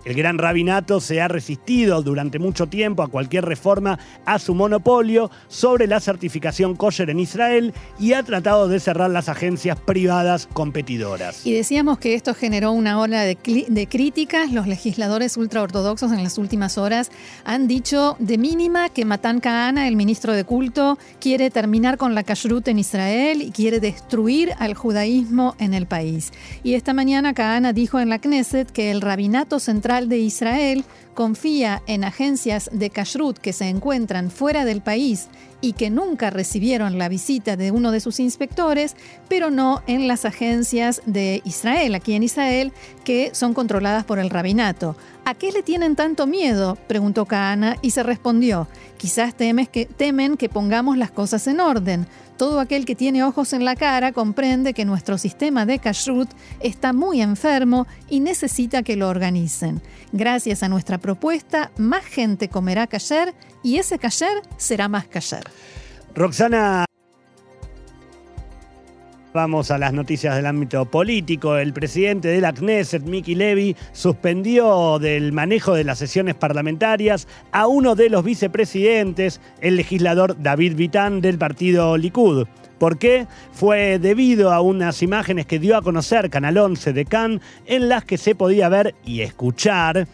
El 0.06 0.14
gran 0.14 0.38
rabinato 0.38 1.00
se 1.00 1.20
ha 1.20 1.26
resistido 1.26 2.00
durante 2.00 2.38
mucho 2.38 2.68
tiempo 2.68 3.02
a 3.02 3.08
cualquier 3.08 3.44
reforma 3.44 3.98
a 4.24 4.38
su 4.38 4.54
monopolio 4.54 5.32
sobre 5.48 5.88
la 5.88 5.98
certificación 5.98 6.76
kosher 6.76 7.10
en 7.10 7.18
Israel 7.18 7.74
y 7.98 8.12
ha 8.12 8.22
tratado 8.22 8.68
de 8.68 8.78
cerrar 8.78 9.10
las 9.10 9.28
agencias 9.28 9.80
privadas 9.80 10.48
competidoras. 10.52 11.44
Y 11.44 11.54
decíamos 11.54 11.98
que 11.98 12.14
esto 12.14 12.34
generó 12.34 12.70
una 12.70 13.00
ola 13.00 13.22
de, 13.22 13.34
críticas. 13.34 14.52
Los 14.52 14.68
legisladores 14.68 15.36
ultraortodoxos 15.36 16.12
en 16.12 16.22
las 16.22 16.38
últimas 16.38 16.78
horas 16.78 17.10
han 17.44 17.66
dicho 17.66 18.14
de 18.20 18.38
mínima 18.38 18.90
que 18.90 19.04
Matan 19.04 19.40
Kahana, 19.40 19.88
el 19.88 19.96
ministro 19.96 20.34
de 20.34 20.44
culto, 20.44 20.98
quiere 21.18 21.50
terminar 21.50 21.98
con 21.98 22.14
la 22.14 22.22
kashrut 22.22 22.68
en 22.68 22.78
Israel 22.78 23.42
y 23.42 23.50
quiere 23.50 23.80
destruir 23.80 24.52
al 24.60 24.74
judaísmo 24.74 25.56
en 25.58 25.74
el 25.74 25.86
país. 25.86 26.32
Y 26.62 26.74
esta 26.74 26.94
mañana 26.94 27.34
Kahana 27.34 27.72
dijo 27.72 27.98
en 27.98 28.08
la 28.08 28.20
Knesset 28.20 28.70
que 28.70 28.92
el 28.92 29.00
rabinato 29.00 29.58
central 29.58 29.95
de 30.04 30.18
Israel 30.18 30.84
confía 31.14 31.82
en 31.86 32.04
agencias 32.04 32.68
de 32.72 32.90
kashrut 32.90 33.38
que 33.38 33.54
se 33.54 33.68
encuentran 33.68 34.30
fuera 34.30 34.66
del 34.66 34.82
país 34.82 35.28
y 35.62 35.72
que 35.72 35.88
nunca 35.88 36.28
recibieron 36.30 36.98
la 36.98 37.08
visita 37.08 37.56
de 37.56 37.70
uno 37.70 37.90
de 37.90 38.00
sus 38.00 38.20
inspectores, 38.20 38.94
pero 39.28 39.50
no 39.50 39.82
en 39.86 40.06
las 40.06 40.26
agencias 40.26 41.00
de 41.06 41.40
Israel, 41.44 41.94
aquí 41.94 42.14
en 42.14 42.22
Israel, 42.22 42.72
que 43.02 43.30
son 43.32 43.54
controladas 43.54 44.04
por 44.04 44.18
el 44.18 44.28
rabinato. 44.28 44.96
¿A 45.24 45.34
qué 45.34 45.50
le 45.50 45.62
tienen 45.62 45.96
tanto 45.96 46.26
miedo? 46.26 46.76
preguntó 46.86 47.24
Kahana 47.24 47.78
y 47.80 47.90
se 47.90 48.02
respondió, 48.02 48.68
quizás 48.98 49.34
que, 49.34 49.86
temen 49.86 50.36
que 50.36 50.48
pongamos 50.48 50.98
las 50.98 51.10
cosas 51.10 51.46
en 51.46 51.60
orden. 51.60 52.06
Todo 52.36 52.60
aquel 52.60 52.84
que 52.84 52.94
tiene 52.94 53.24
ojos 53.24 53.52
en 53.52 53.64
la 53.64 53.76
cara 53.76 54.12
comprende 54.12 54.74
que 54.74 54.84
nuestro 54.84 55.16
sistema 55.16 55.64
de 55.64 55.78
kashrut 55.78 56.28
está 56.60 56.92
muy 56.92 57.22
enfermo 57.22 57.86
y 58.10 58.20
necesita 58.20 58.82
que 58.82 58.96
lo 58.96 59.08
organicen. 59.08 59.80
Gracias 60.12 60.62
a 60.62 60.68
nuestra 60.68 60.98
propuesta, 60.98 61.70
más 61.78 62.04
gente 62.04 62.48
comerá 62.48 62.86
kasher 62.86 63.34
y 63.62 63.76
ese 63.76 63.98
kasher 63.98 64.42
será 64.58 64.88
más 64.88 65.06
kasher. 65.06 65.44
Roxana 66.14 66.86
Vamos 69.36 69.70
a 69.70 69.76
las 69.76 69.92
noticias 69.92 70.34
del 70.34 70.46
ámbito 70.46 70.86
político. 70.86 71.58
El 71.58 71.74
presidente 71.74 72.28
de 72.28 72.40
la 72.40 72.54
Knesset, 72.54 73.02
Miki 73.02 73.34
Levy, 73.34 73.76
suspendió 73.92 74.98
del 74.98 75.30
manejo 75.32 75.74
de 75.74 75.84
las 75.84 75.98
sesiones 75.98 76.34
parlamentarias 76.34 77.28
a 77.52 77.66
uno 77.66 77.94
de 77.94 78.08
los 78.08 78.24
vicepresidentes, 78.24 79.42
el 79.60 79.76
legislador 79.76 80.40
David 80.40 80.76
Vitán 80.76 81.20
del 81.20 81.36
partido 81.36 81.98
Likud. 81.98 82.46
¿Por 82.78 82.96
qué? 82.96 83.26
Fue 83.52 83.98
debido 83.98 84.54
a 84.54 84.62
unas 84.62 85.02
imágenes 85.02 85.44
que 85.44 85.58
dio 85.58 85.76
a 85.76 85.82
conocer 85.82 86.30
Canal 86.30 86.56
11 86.56 86.94
de 86.94 87.04
Cannes 87.04 87.42
en 87.66 87.90
las 87.90 88.06
que 88.06 88.16
se 88.16 88.34
podía 88.34 88.70
ver 88.70 88.94
y 89.04 89.20
escuchar 89.20 90.06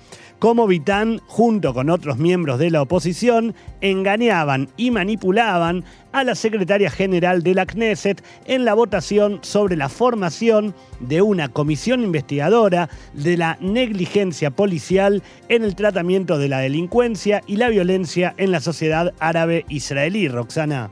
cómo 0.43 0.67
Vitán, 0.67 1.21
junto 1.29 1.73
con 1.73 1.89
otros 1.89 2.19
miembros 2.19 2.59
de 2.59 2.73
la 2.73 2.83
oposición, 2.83 3.55
engañaban 3.81 4.71
y 4.77 4.91
manipulaban 4.91 5.85
a 6.11 6.25
la 6.25 6.35
secretaria 6.35 6.91
general 6.91 7.45
de 7.45 7.55
la 7.55 7.65
Knesset 7.65 8.25
en 8.47 8.65
la 8.65 8.75
votación 8.75 9.39
sobre 9.43 9.77
la 9.77 9.89
formación 9.89 10.75
de 10.99 11.23
una 11.23 11.49
comisión 11.49 12.03
investigadora 12.03 12.91
de 13.13 13.37
la 13.37 13.57
negligencia 13.61 14.51
policial 14.51 15.23
en 15.49 15.63
el 15.63 15.77
tratamiento 15.77 16.37
de 16.39 16.49
la 16.49 16.59
delincuencia 16.59 17.45
y 17.47 17.55
la 17.55 17.69
violencia 17.69 18.35
en 18.37 18.51
la 18.51 18.59
sociedad 18.59 19.15
árabe 19.21 19.65
israelí, 19.69 20.27
Roxana. 20.27 20.91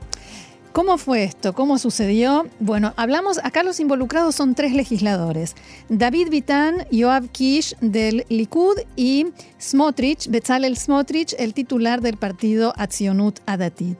¿Cómo 0.73 0.97
fue 0.97 1.23
esto? 1.25 1.51
¿Cómo 1.51 1.77
sucedió? 1.77 2.47
Bueno, 2.61 2.93
hablamos, 2.95 3.39
acá 3.43 3.61
los 3.61 3.81
involucrados 3.81 4.35
son 4.35 4.55
tres 4.55 4.73
legisladores. 4.73 5.55
David 5.89 6.29
Vitan, 6.29 6.85
Yoav 6.91 7.27
Kish 7.27 7.75
del 7.81 8.25
Likud 8.29 8.77
y 8.95 9.27
Smotrich, 9.59 10.29
Bezalel 10.29 10.77
Smotrich, 10.77 11.35
el 11.37 11.53
titular 11.53 11.99
del 11.99 12.15
partido 12.15 12.73
Atzionut 12.77 13.39
Adatit. 13.45 13.97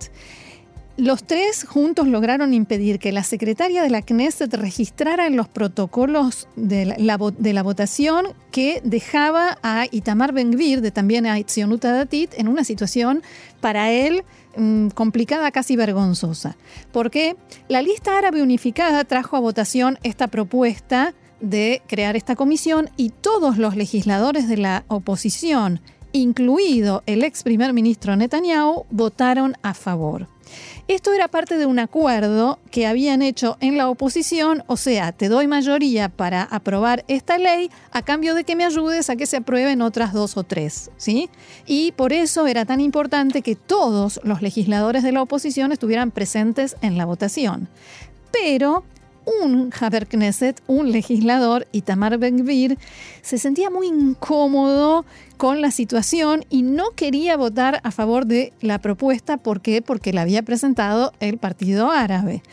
Los 1.01 1.23
tres 1.23 1.65
juntos 1.67 2.07
lograron 2.07 2.53
impedir 2.53 2.99
que 2.99 3.11
la 3.11 3.23
secretaria 3.23 3.81
de 3.81 3.89
la 3.89 4.03
Knesset 4.03 4.53
registrara 4.53 5.25
en 5.25 5.35
los 5.35 5.47
protocolos 5.47 6.47
de 6.55 6.85
la, 6.85 7.63
votación 7.63 8.27
que 8.51 8.81
dejaba 8.83 9.57
a 9.63 9.87
Itamar 9.89 10.31
Ben-Gvir, 10.31 10.81
de 10.81 10.91
también 10.91 11.25
a 11.25 11.39
Itzionut 11.39 11.83
Adatit, 11.85 12.35
en 12.37 12.47
una 12.47 12.63
situación 12.63 13.23
para 13.61 13.89
él 13.89 14.23
mm, 14.55 14.89
complicada, 14.89 15.49
casi 15.49 15.75
vergonzosa. 15.75 16.55
Porque 16.91 17.35
la 17.67 17.81
lista 17.81 18.19
árabe 18.19 18.43
unificada 18.43 19.03
trajo 19.03 19.35
a 19.37 19.39
votación 19.39 19.97
esta 20.03 20.27
propuesta 20.27 21.15
de 21.39 21.81
crear 21.87 22.15
esta 22.15 22.35
comisión 22.35 22.91
y 22.95 23.09
todos 23.09 23.57
los 23.57 23.75
legisladores 23.75 24.47
de 24.47 24.57
la 24.57 24.83
oposición, 24.87 25.81
incluido 26.11 27.01
el 27.07 27.23
ex 27.23 27.41
primer 27.41 27.73
ministro 27.73 28.15
Netanyahu, 28.15 28.85
votaron 28.91 29.55
a 29.63 29.73
favor. 29.73 30.27
Esto 30.91 31.13
era 31.13 31.29
parte 31.29 31.57
de 31.57 31.65
un 31.65 31.79
acuerdo 31.79 32.59
que 32.69 32.85
habían 32.85 33.21
hecho 33.21 33.55
en 33.61 33.77
la 33.77 33.87
oposición, 33.87 34.65
o 34.67 34.75
sea, 34.75 35.13
te 35.13 35.29
doy 35.29 35.47
mayoría 35.47 36.09
para 36.09 36.43
aprobar 36.43 37.05
esta 37.07 37.37
ley 37.37 37.71
a 37.93 38.01
cambio 38.01 38.35
de 38.35 38.43
que 38.43 38.57
me 38.57 38.65
ayudes 38.65 39.09
a 39.09 39.15
que 39.15 39.25
se 39.25 39.37
aprueben 39.37 39.81
otras 39.81 40.11
dos 40.11 40.35
o 40.35 40.43
tres, 40.43 40.91
¿sí? 40.97 41.29
Y 41.65 41.93
por 41.93 42.11
eso 42.11 42.45
era 42.45 42.65
tan 42.65 42.81
importante 42.81 43.41
que 43.41 43.55
todos 43.55 44.19
los 44.25 44.41
legisladores 44.41 45.01
de 45.01 45.13
la 45.13 45.21
oposición 45.21 45.71
estuvieran 45.71 46.11
presentes 46.11 46.75
en 46.81 46.97
la 46.97 47.05
votación. 47.05 47.69
Pero 48.33 48.83
un 49.25 49.71
Haber 49.79 50.07
Knesset, 50.07 50.61
un 50.67 50.91
legislador, 50.91 51.67
Itamar 51.71 52.17
Ben-Gvir, 52.17 52.77
se 53.21 53.37
sentía 53.37 53.69
muy 53.69 53.87
incómodo 53.87 55.05
con 55.41 55.59
la 55.59 55.71
situación 55.71 56.45
y 56.51 56.61
no 56.61 56.91
quería 56.91 57.35
votar 57.35 57.81
a 57.83 57.89
favor 57.89 58.27
de 58.27 58.53
la 58.61 58.77
propuesta. 58.77 59.37
¿Por 59.37 59.61
qué? 59.61 59.81
Porque 59.81 60.13
la 60.13 60.21
había 60.21 60.43
presentado 60.43 61.13
el 61.19 61.39
Partido 61.39 61.89
Árabe. 61.89 62.43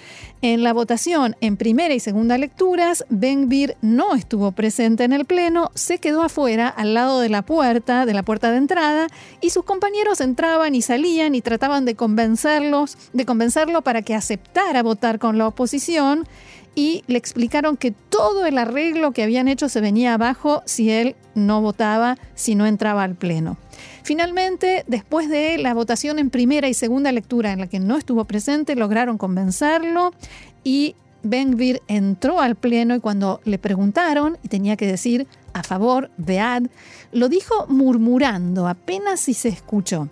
En 0.41 0.63
la 0.63 0.73
votación 0.73 1.37
en 1.43 1.59
primera 1.59 1.93
y 1.93 2.01
segunda 2.01 2.39
lecturas, 2.39 3.05
Ben-Gvir 3.11 3.77
no 3.83 4.15
estuvo 4.15 4.53
presente 4.53 5.05
en 5.05 5.13
el 5.13 5.27
Pleno, 5.27 5.71
se 5.75 5.99
quedó 5.99 6.23
afuera, 6.23 6.67
al 6.67 6.95
lado 6.95 7.21
de 7.21 7.29
la 7.29 7.43
puerta, 7.43 8.07
de 8.07 8.15
la 8.15 8.23
puerta 8.23 8.51
de 8.51 8.57
entrada, 8.57 9.09
y 9.43 9.51
sus 9.51 9.65
compañeros 9.65 10.23
entraban 10.23 10.75
y 10.75 10.81
salían 10.81 11.35
y 11.35 11.43
trataban 11.43 11.85
de 11.85 11.95
convencerlos, 11.95 12.97
de 13.13 13.27
convencerlo 13.27 13.83
para 13.83 14.01
que 14.01 14.15
aceptara 14.15 14.83
votar 14.83 15.19
con 15.19 15.37
la 15.37 15.47
oposición 15.47 16.27
y 16.79 17.03
le 17.09 17.19
explicaron 17.19 17.77
que 17.77 17.91
todo 17.91 18.47
el 18.47 18.57
arreglo 18.57 19.11
que 19.11 19.25
habían 19.25 19.49
hecho 19.49 19.69
se 19.69 19.81
venía 19.81 20.15
abajo 20.15 20.63
si 20.65 20.93
él 20.93 21.17
no 21.35 21.61
votaba, 21.61 22.17
si 22.37 22.55
no 22.55 22.67
entraba 22.67 23.03
al 23.03 23.17
Pleno. 23.17 23.57
Finalmente, 24.05 24.85
después 24.87 25.29
de 25.29 25.59
la 25.59 25.75
votación 25.75 26.21
en 26.21 26.31
primera 26.31 26.69
y 26.69 26.75
segunda 26.75 27.11
lectura 27.11 27.51
en 27.51 27.59
la 27.59 27.67
que 27.67 27.81
no 27.81 27.97
estuvo 27.97 28.25
presente, 28.27 28.77
lograron 28.77 29.19
convencerlo 29.19 30.13
y 30.63 30.95
Ben-Gvir 31.25 31.83
entró 31.89 32.41
al 32.41 32.55
Pleno 32.55 32.95
y 32.95 33.01
cuando 33.01 33.41
le 33.45 33.59
preguntaron 33.59 34.39
y 34.45 34.49
tenía 34.49 34.77
que 34.77 34.87
decir 34.87 35.27
a 35.55 35.65
favor, 35.65 36.13
Bead, 36.17 36.69
lo 37.11 37.29
dijo 37.29 37.67
murmurando, 37.67 38.69
apenas 38.69 39.19
si 39.19 39.35
se 39.35 39.49
escuchó. 39.49 40.09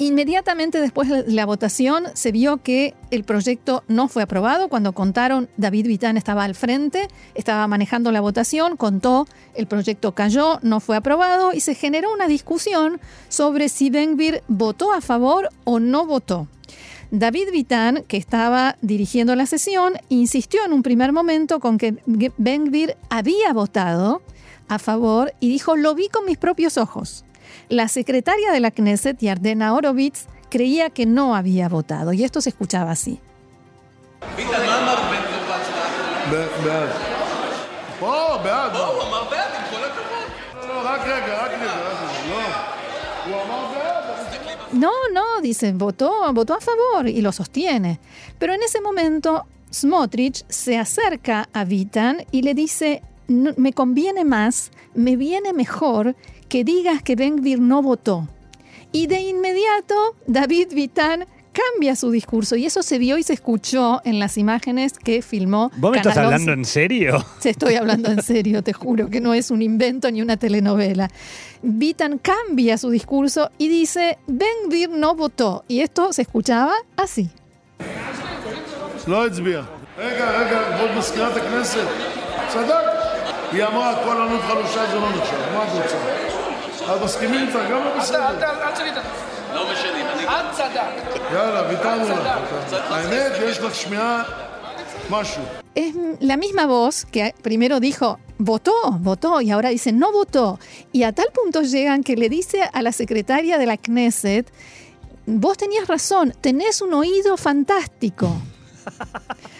Inmediatamente 0.00 0.80
después 0.80 1.08
de 1.08 1.24
la 1.32 1.44
votación 1.44 2.04
se 2.14 2.30
vio 2.30 2.58
que 2.58 2.94
el 3.10 3.24
proyecto 3.24 3.82
no 3.88 4.06
fue 4.06 4.22
aprobado. 4.22 4.68
Cuando 4.68 4.92
contaron, 4.92 5.48
David 5.56 5.88
Vitán 5.88 6.16
estaba 6.16 6.44
al 6.44 6.54
frente, 6.54 7.08
estaba 7.34 7.66
manejando 7.66 8.12
la 8.12 8.20
votación, 8.20 8.76
contó, 8.76 9.26
el 9.56 9.66
proyecto 9.66 10.14
cayó, 10.14 10.60
no 10.62 10.78
fue 10.78 10.96
aprobado 10.96 11.52
y 11.52 11.58
se 11.58 11.74
generó 11.74 12.12
una 12.12 12.28
discusión 12.28 13.00
sobre 13.28 13.68
si 13.68 13.90
Benvir 13.90 14.44
votó 14.46 14.92
a 14.92 15.00
favor 15.00 15.48
o 15.64 15.80
no 15.80 16.06
votó. 16.06 16.46
David 17.10 17.50
Vitán, 17.50 18.04
que 18.06 18.18
estaba 18.18 18.76
dirigiendo 18.80 19.34
la 19.34 19.46
sesión, 19.46 19.94
insistió 20.10 20.64
en 20.64 20.74
un 20.74 20.84
primer 20.84 21.12
momento 21.12 21.58
con 21.58 21.76
que 21.76 21.96
Benvir 22.36 22.96
había 23.10 23.52
votado 23.52 24.22
a 24.68 24.78
favor 24.78 25.32
y 25.40 25.48
dijo, 25.48 25.74
lo 25.74 25.96
vi 25.96 26.08
con 26.08 26.24
mis 26.24 26.38
propios 26.38 26.78
ojos. 26.78 27.24
La 27.68 27.88
secretaria 27.88 28.52
de 28.52 28.60
la 28.60 28.70
Knesset, 28.70 29.18
Yardena 29.18 29.74
Horowitz, 29.74 30.26
creía 30.48 30.90
que 30.90 31.06
no 31.06 31.34
había 31.34 31.68
votado. 31.68 32.12
Y 32.12 32.24
esto 32.24 32.40
se 32.40 32.50
escuchaba 32.50 32.90
así. 32.90 33.20
No, 44.72 44.92
no, 45.12 45.40
dice, 45.40 45.72
votó, 45.72 46.32
votó 46.32 46.54
a 46.54 46.60
favor 46.60 47.08
y 47.08 47.20
lo 47.20 47.32
sostiene. 47.32 48.00
Pero 48.38 48.54
en 48.54 48.62
ese 48.62 48.80
momento 48.80 49.46
Smotrich 49.72 50.44
se 50.48 50.78
acerca 50.78 51.48
a 51.52 51.64
Vitan 51.64 52.24
y 52.30 52.42
le 52.42 52.54
dice, 52.54 53.02
me 53.28 53.72
conviene 53.72 54.24
más, 54.24 54.70
me 54.94 55.16
viene 55.16 55.52
mejor 55.52 56.16
que 56.48 56.64
digas 56.64 57.02
que 57.02 57.16
Ben 57.16 57.40
no 57.60 57.82
votó. 57.82 58.28
Y 58.92 59.06
de 59.06 59.20
inmediato 59.20 60.16
David 60.26 60.68
Vitan 60.72 61.26
cambia 61.52 61.96
su 61.96 62.10
discurso 62.10 62.56
y 62.56 62.66
eso 62.66 62.82
se 62.82 62.98
vio 62.98 63.18
y 63.18 63.22
se 63.22 63.32
escuchó 63.32 64.00
en 64.04 64.18
las 64.18 64.38
imágenes 64.38 64.92
que 64.98 65.22
filmó. 65.22 65.70
¿Vos 65.76 65.90
me 65.90 65.96
estás 65.98 66.16
hablando 66.16 66.52
en 66.52 66.64
serio? 66.64 67.24
Se 67.40 67.50
estoy 67.50 67.74
hablando 67.74 68.10
en 68.10 68.22
serio, 68.22 68.62
te 68.62 68.72
juro 68.72 69.10
que 69.10 69.20
no 69.20 69.34
es 69.34 69.50
un 69.50 69.62
invento 69.62 70.10
ni 70.10 70.22
una 70.22 70.36
telenovela. 70.36 71.10
Vitan 71.62 72.18
cambia 72.18 72.78
su 72.78 72.90
discurso 72.90 73.50
y 73.58 73.68
dice, 73.68 74.18
Ben 74.26 74.68
Gvir 74.68 74.90
no 74.90 75.14
votó. 75.14 75.64
Y 75.66 75.80
esto 75.80 76.12
se 76.12 76.22
escuchaba 76.22 76.74
así. 76.96 77.28
Es 95.74 95.94
la 96.20 96.38
misma 96.38 96.66
voz 96.66 97.04
que 97.04 97.34
primero 97.42 97.78
dijo, 97.78 98.18
votó, 98.38 98.72
votó, 99.00 99.42
y 99.42 99.50
ahora 99.50 99.68
dice, 99.68 99.92
no 99.92 100.12
votó. 100.12 100.58
Y 100.90 101.02
a 101.02 101.12
tal 101.12 101.26
punto 101.32 101.60
llegan 101.60 102.02
que 102.02 102.16
le 102.16 102.30
dice 102.30 102.62
a 102.72 102.80
la 102.80 102.92
secretaria 102.92 103.58
de 103.58 103.66
la 103.66 103.76
Knesset, 103.76 104.50
vos 105.26 105.58
tenías 105.58 105.86
razón, 105.88 106.32
tenés 106.40 106.80
un 106.80 106.94
oído 106.94 107.36
fantástico. 107.36 108.34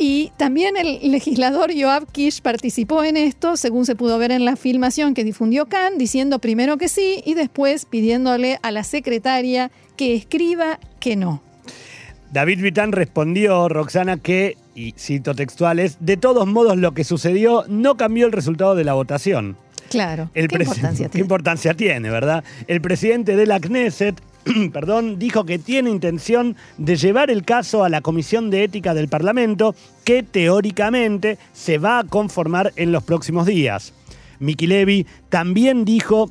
Y 0.00 0.30
también 0.36 0.76
el 0.76 1.10
legislador 1.10 1.72
Joab 1.76 2.06
Kish 2.12 2.40
participó 2.40 3.02
en 3.02 3.16
esto, 3.16 3.56
según 3.56 3.84
se 3.84 3.96
pudo 3.96 4.16
ver 4.16 4.30
en 4.30 4.44
la 4.44 4.54
filmación 4.54 5.12
que 5.12 5.24
difundió 5.24 5.66
Khan, 5.66 5.98
diciendo 5.98 6.38
primero 6.38 6.78
que 6.78 6.88
sí 6.88 7.20
y 7.26 7.34
después 7.34 7.84
pidiéndole 7.84 8.60
a 8.62 8.70
la 8.70 8.84
secretaria 8.84 9.72
que 9.96 10.14
escriba 10.14 10.78
que 11.00 11.16
no. 11.16 11.42
David 12.30 12.60
Vitán 12.60 12.92
respondió, 12.92 13.68
Roxana, 13.68 14.18
que, 14.18 14.56
y 14.76 14.92
cito 14.96 15.34
textuales, 15.34 15.96
de 15.98 16.16
todos 16.16 16.46
modos 16.46 16.76
lo 16.76 16.92
que 16.92 17.02
sucedió 17.02 17.64
no 17.68 17.96
cambió 17.96 18.26
el 18.26 18.32
resultado 18.32 18.76
de 18.76 18.84
la 18.84 18.92
votación. 18.92 19.56
Claro. 19.90 20.30
¿Qué 20.32 20.42
importancia 20.42 20.92
tiene? 20.92 21.10
¿Qué 21.10 21.18
importancia 21.18 21.74
tiene, 21.74 22.10
verdad? 22.10 22.44
El 22.68 22.80
presidente 22.80 23.34
de 23.34 23.46
la 23.46 23.58
Knesset 23.58 24.20
perdón, 24.72 25.18
dijo 25.18 25.44
que 25.44 25.58
tiene 25.58 25.90
intención 25.90 26.56
de 26.76 26.96
llevar 26.96 27.30
el 27.30 27.44
caso 27.44 27.84
a 27.84 27.88
la 27.88 28.00
Comisión 28.00 28.50
de 28.50 28.64
Ética 28.64 28.94
del 28.94 29.08
Parlamento, 29.08 29.74
que 30.04 30.22
teóricamente 30.22 31.38
se 31.52 31.78
va 31.78 31.98
a 31.98 32.04
conformar 32.04 32.72
en 32.76 32.92
los 32.92 33.02
próximos 33.02 33.46
días. 33.46 33.94
Miki 34.38 34.66
Levy 34.66 35.06
también 35.28 35.84
dijo 35.84 36.30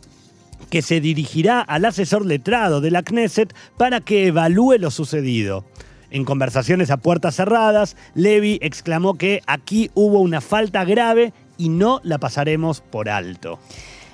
que 0.70 0.82
se 0.82 1.00
dirigirá 1.02 1.62
al 1.62 1.86
asesor 1.86 2.26
letrado 2.26 2.82
de 2.82 2.92
la 2.92 3.04
Knesset 3.04 3.54
para 3.78 4.02
que 4.02 4.28
evalúe 4.28 4.78
lo 4.80 4.92
sucedido. 4.92 5.66
En 6.10 6.24
conversaciones 6.24 6.90
a 6.90 6.98
puertas 6.98 7.36
cerradas, 7.36 7.98
Levy 8.16 8.60
exclamó 8.62 9.16
que 9.16 9.42
aquí 9.46 9.92
hubo 9.94 10.22
una 10.22 10.42
falta 10.42 10.86
grave 10.86 11.34
y 11.58 11.70
no 11.70 12.00
la 12.04 12.18
pasaremos 12.18 12.82
por 12.82 13.10
alto. 13.10 13.60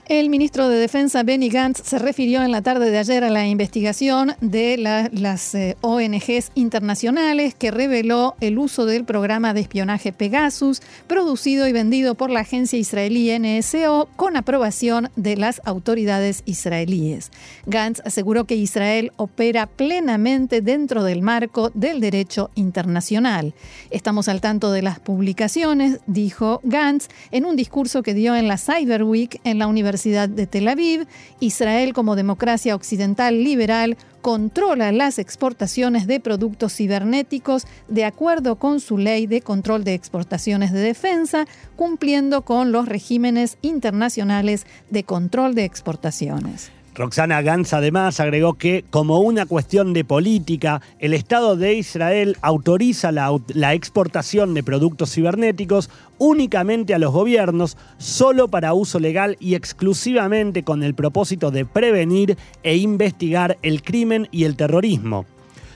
El 0.09 0.29
ministro 0.29 0.67
de 0.67 0.79
Defensa 0.79 1.23
Benny 1.23 1.47
Gantz 1.47 1.81
se 1.81 1.97
refirió 1.97 2.43
en 2.43 2.51
la 2.51 2.61
tarde 2.61 2.91
de 2.91 2.97
ayer 2.97 3.23
a 3.23 3.29
la 3.29 3.47
investigación 3.47 4.33
de 4.41 4.75
las 4.77 5.55
eh, 5.55 5.77
ONGs 5.79 6.51
internacionales 6.55 7.55
que 7.55 7.71
reveló 7.71 8.35
el 8.41 8.59
uso 8.59 8.85
del 8.85 9.05
programa 9.05 9.53
de 9.53 9.61
espionaje 9.61 10.11
Pegasus, 10.11 10.81
producido 11.07 11.69
y 11.69 11.71
vendido 11.71 12.15
por 12.15 12.31
la 12.31 12.41
agencia 12.41 12.77
israelí 12.77 13.31
NSO 13.39 14.09
con 14.17 14.35
aprobación 14.35 15.09
de 15.15 15.37
las 15.37 15.61
autoridades 15.63 16.43
israelíes. 16.45 17.31
Gantz 17.65 18.01
aseguró 18.03 18.43
que 18.43 18.57
Israel 18.57 19.13
opera 19.15 19.67
plenamente 19.67 20.59
dentro 20.59 21.05
del 21.05 21.21
marco 21.21 21.71
del 21.73 22.01
derecho 22.01 22.51
internacional. 22.55 23.53
Estamos 23.89 24.27
al 24.27 24.41
tanto 24.41 24.73
de 24.73 24.81
las 24.81 24.99
publicaciones, 24.99 26.01
dijo 26.07 26.59
Gantz 26.65 27.07
en 27.31 27.45
un 27.45 27.55
discurso 27.55 28.03
que 28.03 28.13
dio 28.13 28.35
en 28.35 28.49
la 28.49 28.57
Cyber 28.57 29.03
Week 29.03 29.39
en 29.45 29.59
la 29.59 29.67
Universidad 29.67 29.92
de 29.93 30.47
Tel 30.47 30.67
Aviv, 30.67 31.07
Israel 31.39 31.93
como 31.93 32.15
democracia 32.15 32.75
occidental 32.75 33.43
liberal 33.43 33.95
controla 34.21 34.91
las 34.91 35.19
exportaciones 35.19 36.07
de 36.07 36.19
productos 36.19 36.75
cibernéticos 36.75 37.67
de 37.87 38.05
acuerdo 38.05 38.55
con 38.55 38.79
su 38.79 38.97
ley 38.97 39.27
de 39.27 39.41
control 39.41 39.83
de 39.83 39.93
exportaciones 39.93 40.71
de 40.71 40.79
defensa, 40.79 41.45
cumpliendo 41.75 42.41
con 42.41 42.71
los 42.71 42.87
regímenes 42.87 43.57
internacionales 43.61 44.65
de 44.89 45.03
control 45.03 45.53
de 45.53 45.65
exportaciones. 45.65 46.71
Roxana 46.95 47.41
Gantz 47.41 47.73
además 47.73 48.19
agregó 48.19 48.53
que, 48.53 48.85
como 48.91 49.19
una 49.19 49.47
cuestión 49.47 49.93
de 49.93 50.05
política, 50.05 50.81
el 50.99 51.13
Estado 51.13 51.55
de 51.55 51.73
Israel 51.73 52.37
autoriza 52.41 53.11
la, 53.11 53.35
la, 53.47 53.73
exportación 53.73 54.53
de 54.53 54.61
productos 54.61 55.11
cibernéticos 55.11 55.89
únicamente 56.19 56.93
a 56.93 56.99
los 56.99 57.11
gobiernos, 57.11 57.77
solo 57.97 58.47
para 58.47 58.73
uso 58.73 58.99
legal 58.99 59.37
y 59.39 59.55
exclusivamente 59.55 60.63
con 60.63 60.83
el 60.83 60.93
propósito 60.93 61.49
de 61.49 61.65
prevenir 61.65 62.37
e 62.61 62.77
investigar 62.77 63.57
el 63.63 63.81
crimen 63.81 64.27
y 64.29 64.43
el 64.43 64.55
terrorismo. 64.55 65.25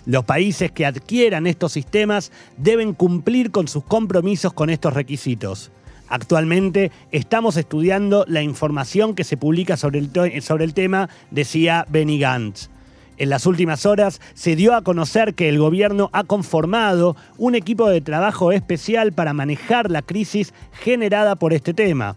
Los 0.05 0.23
países 0.23 0.71
que 0.71 0.85
adquieran 0.85 1.47
estos 1.47 1.73
sistemas 1.73 2.31
deben 2.57 2.93
cumplir 2.93 3.49
con 3.49 3.67
sus 3.67 3.83
compromisos 3.83 4.53
con 4.53 4.69
estos 4.69 4.93
requisitos. 4.93 5.71
Actualmente 6.09 6.91
estamos 7.11 7.57
estudiando 7.57 8.25
la 8.27 8.41
información 8.41 9.13
que 9.13 9.23
se 9.23 9.37
publica 9.37 9.77
sobre 9.77 9.99
el, 9.99 10.41
sobre 10.41 10.63
el 10.63 10.73
tema, 10.73 11.09
decía 11.31 11.85
Benny 11.89 12.19
Gantz. 12.19 12.69
En 13.17 13.29
las 13.29 13.45
últimas 13.45 13.85
horas 13.85 14.21
se 14.35 14.55
dio 14.55 14.75
a 14.75 14.83
conocer 14.83 15.33
que 15.33 15.49
el 15.49 15.57
gobierno 15.57 16.09
ha 16.13 16.23
conformado 16.23 17.15
un 17.37 17.55
equipo 17.55 17.89
de 17.89 18.01
trabajo 18.01 18.51
especial 18.51 19.11
para 19.11 19.33
manejar 19.33 19.89
la 19.89 20.03
crisis 20.03 20.53
generada 20.71 21.35
por 21.35 21.53
este 21.53 21.73
tema. 21.73 22.15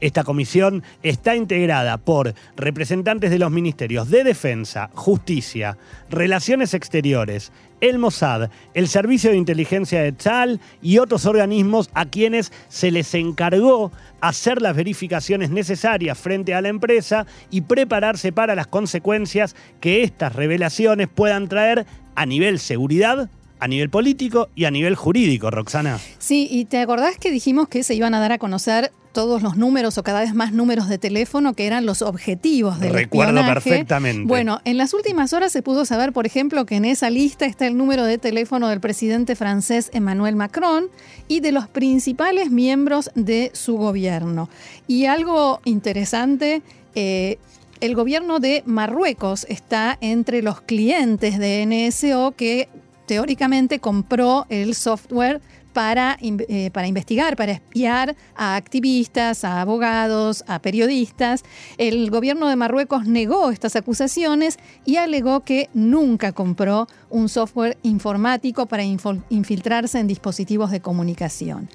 Esta 0.00 0.22
comisión 0.22 0.84
está 1.02 1.34
integrada 1.34 1.98
por 1.98 2.34
representantes 2.56 3.30
de 3.30 3.38
los 3.38 3.50
ministerios 3.50 4.08
de 4.08 4.22
Defensa, 4.22 4.90
Justicia, 4.94 5.76
Relaciones 6.08 6.72
Exteriores, 6.72 7.52
el 7.80 7.98
Mossad, 7.98 8.50
el 8.74 8.88
Servicio 8.88 9.30
de 9.30 9.36
Inteligencia 9.36 10.02
de 10.02 10.12
Tzal 10.12 10.60
y 10.82 10.98
otros 10.98 11.26
organismos 11.26 11.90
a 11.94 12.06
quienes 12.06 12.52
se 12.68 12.90
les 12.90 13.14
encargó 13.14 13.92
hacer 14.20 14.60
las 14.62 14.76
verificaciones 14.76 15.50
necesarias 15.50 16.18
frente 16.18 16.54
a 16.54 16.60
la 16.60 16.68
empresa 16.68 17.26
y 17.50 17.62
prepararse 17.62 18.32
para 18.32 18.54
las 18.54 18.66
consecuencias 18.66 19.54
que 19.80 20.02
estas 20.02 20.34
revelaciones 20.34 21.08
puedan 21.08 21.48
traer 21.48 21.86
a 22.14 22.26
nivel 22.26 22.58
seguridad 22.58 23.30
a 23.60 23.68
nivel 23.68 23.90
político 23.90 24.50
y 24.54 24.66
a 24.66 24.70
nivel 24.70 24.94
jurídico, 24.94 25.50
Roxana. 25.50 25.98
Sí, 26.18 26.46
y 26.48 26.66
te 26.66 26.78
acordás 26.78 27.18
que 27.18 27.30
dijimos 27.30 27.68
que 27.68 27.82
se 27.82 27.94
iban 27.94 28.14
a 28.14 28.20
dar 28.20 28.32
a 28.32 28.38
conocer 28.38 28.92
todos 29.18 29.42
los 29.42 29.56
números 29.56 29.98
o 29.98 30.04
cada 30.04 30.20
vez 30.20 30.32
más 30.32 30.52
números 30.52 30.88
de 30.88 30.96
teléfono 30.96 31.52
que 31.54 31.66
eran 31.66 31.84
los 31.84 32.02
objetivos 32.02 32.78
del 32.78 32.92
Recuerdo 32.92 33.44
perfectamente. 33.44 34.28
Bueno, 34.28 34.60
en 34.64 34.76
las 34.76 34.94
últimas 34.94 35.32
horas 35.32 35.50
se 35.50 35.60
pudo 35.60 35.84
saber, 35.84 36.12
por 36.12 36.24
ejemplo, 36.24 36.64
que 36.66 36.76
en 36.76 36.84
esa 36.84 37.10
lista 37.10 37.44
está 37.44 37.66
el 37.66 37.76
número 37.76 38.04
de 38.04 38.18
teléfono 38.18 38.68
del 38.68 38.78
presidente 38.78 39.34
francés 39.34 39.90
Emmanuel 39.92 40.36
Macron 40.36 40.86
y 41.26 41.40
de 41.40 41.50
los 41.50 41.66
principales 41.66 42.52
miembros 42.52 43.10
de 43.16 43.50
su 43.54 43.76
gobierno. 43.76 44.48
Y 44.86 45.06
algo 45.06 45.62
interesante, 45.64 46.62
eh, 46.94 47.38
el 47.80 47.96
gobierno 47.96 48.38
de 48.38 48.62
Marruecos 48.66 49.46
está 49.48 49.98
entre 50.00 50.42
los 50.42 50.60
clientes 50.60 51.40
de 51.40 51.66
NSO 51.66 52.34
que 52.36 52.68
teóricamente 53.06 53.80
compró 53.80 54.46
el 54.48 54.76
software 54.76 55.40
para, 55.72 56.16
eh, 56.20 56.70
para 56.72 56.86
investigar, 56.86 57.36
para 57.36 57.52
espiar 57.52 58.16
a 58.34 58.56
activistas, 58.56 59.44
a 59.44 59.60
abogados, 59.60 60.44
a 60.46 60.60
periodistas. 60.60 61.44
El 61.76 62.10
gobierno 62.10 62.48
de 62.48 62.56
Marruecos 62.56 63.06
negó 63.06 63.50
estas 63.50 63.76
acusaciones 63.76 64.58
y 64.84 64.96
alegó 64.96 65.40
que 65.40 65.68
nunca 65.74 66.32
compró 66.32 66.86
un 67.10 67.28
software 67.28 67.78
informático 67.82 68.66
para 68.66 68.84
infiltrarse 68.84 69.98
en 69.98 70.06
dispositivos 70.06 70.70
de 70.70 70.80
comunicación. 70.80 71.68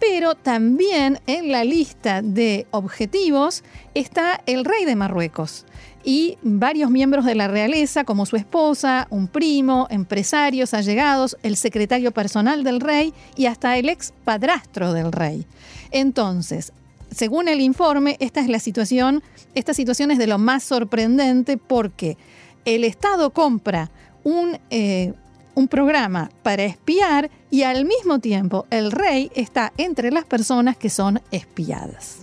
Pero 0.00 0.34
también 0.34 1.20
en 1.26 1.52
la 1.52 1.62
lista 1.62 2.22
de 2.22 2.66
objetivos 2.70 3.62
está 3.94 4.40
el 4.46 4.64
rey 4.64 4.86
de 4.86 4.96
Marruecos 4.96 5.66
y 6.02 6.38
varios 6.42 6.90
miembros 6.90 7.24
de 7.26 7.34
la 7.34 7.48
realeza, 7.48 8.04
como 8.04 8.24
su 8.24 8.36
esposa, 8.36 9.06
un 9.10 9.28
primo, 9.28 9.86
empresarios 9.90 10.72
allegados, 10.72 11.36
el 11.42 11.56
secretario 11.56 12.12
personal 12.12 12.64
del 12.64 12.80
rey 12.80 13.12
y 13.36 13.46
hasta 13.46 13.76
el 13.76 13.88
ex 13.88 14.12
padrastro 14.24 14.92
del 14.92 15.12
rey. 15.12 15.46
Entonces, 15.90 16.72
según 17.10 17.48
el 17.48 17.60
informe, 17.60 18.16
esta 18.20 18.40
es 18.40 18.48
la 18.48 18.58
situación, 18.58 19.22
esta 19.54 19.74
situación 19.74 20.10
es 20.10 20.18
de 20.18 20.26
lo 20.26 20.38
más 20.38 20.62
sorprendente 20.62 21.56
porque 21.58 22.16
el 22.64 22.84
Estado 22.84 23.30
compra 23.30 23.90
un, 24.22 24.58
eh, 24.70 25.12
un 25.54 25.68
programa 25.68 26.30
para 26.42 26.64
espiar 26.64 27.30
y 27.50 27.62
al 27.62 27.84
mismo 27.84 28.18
tiempo 28.18 28.66
el 28.70 28.92
rey 28.92 29.30
está 29.34 29.72
entre 29.76 30.10
las 30.10 30.24
personas 30.24 30.76
que 30.76 30.90
son 30.90 31.20
espiadas. 31.30 32.22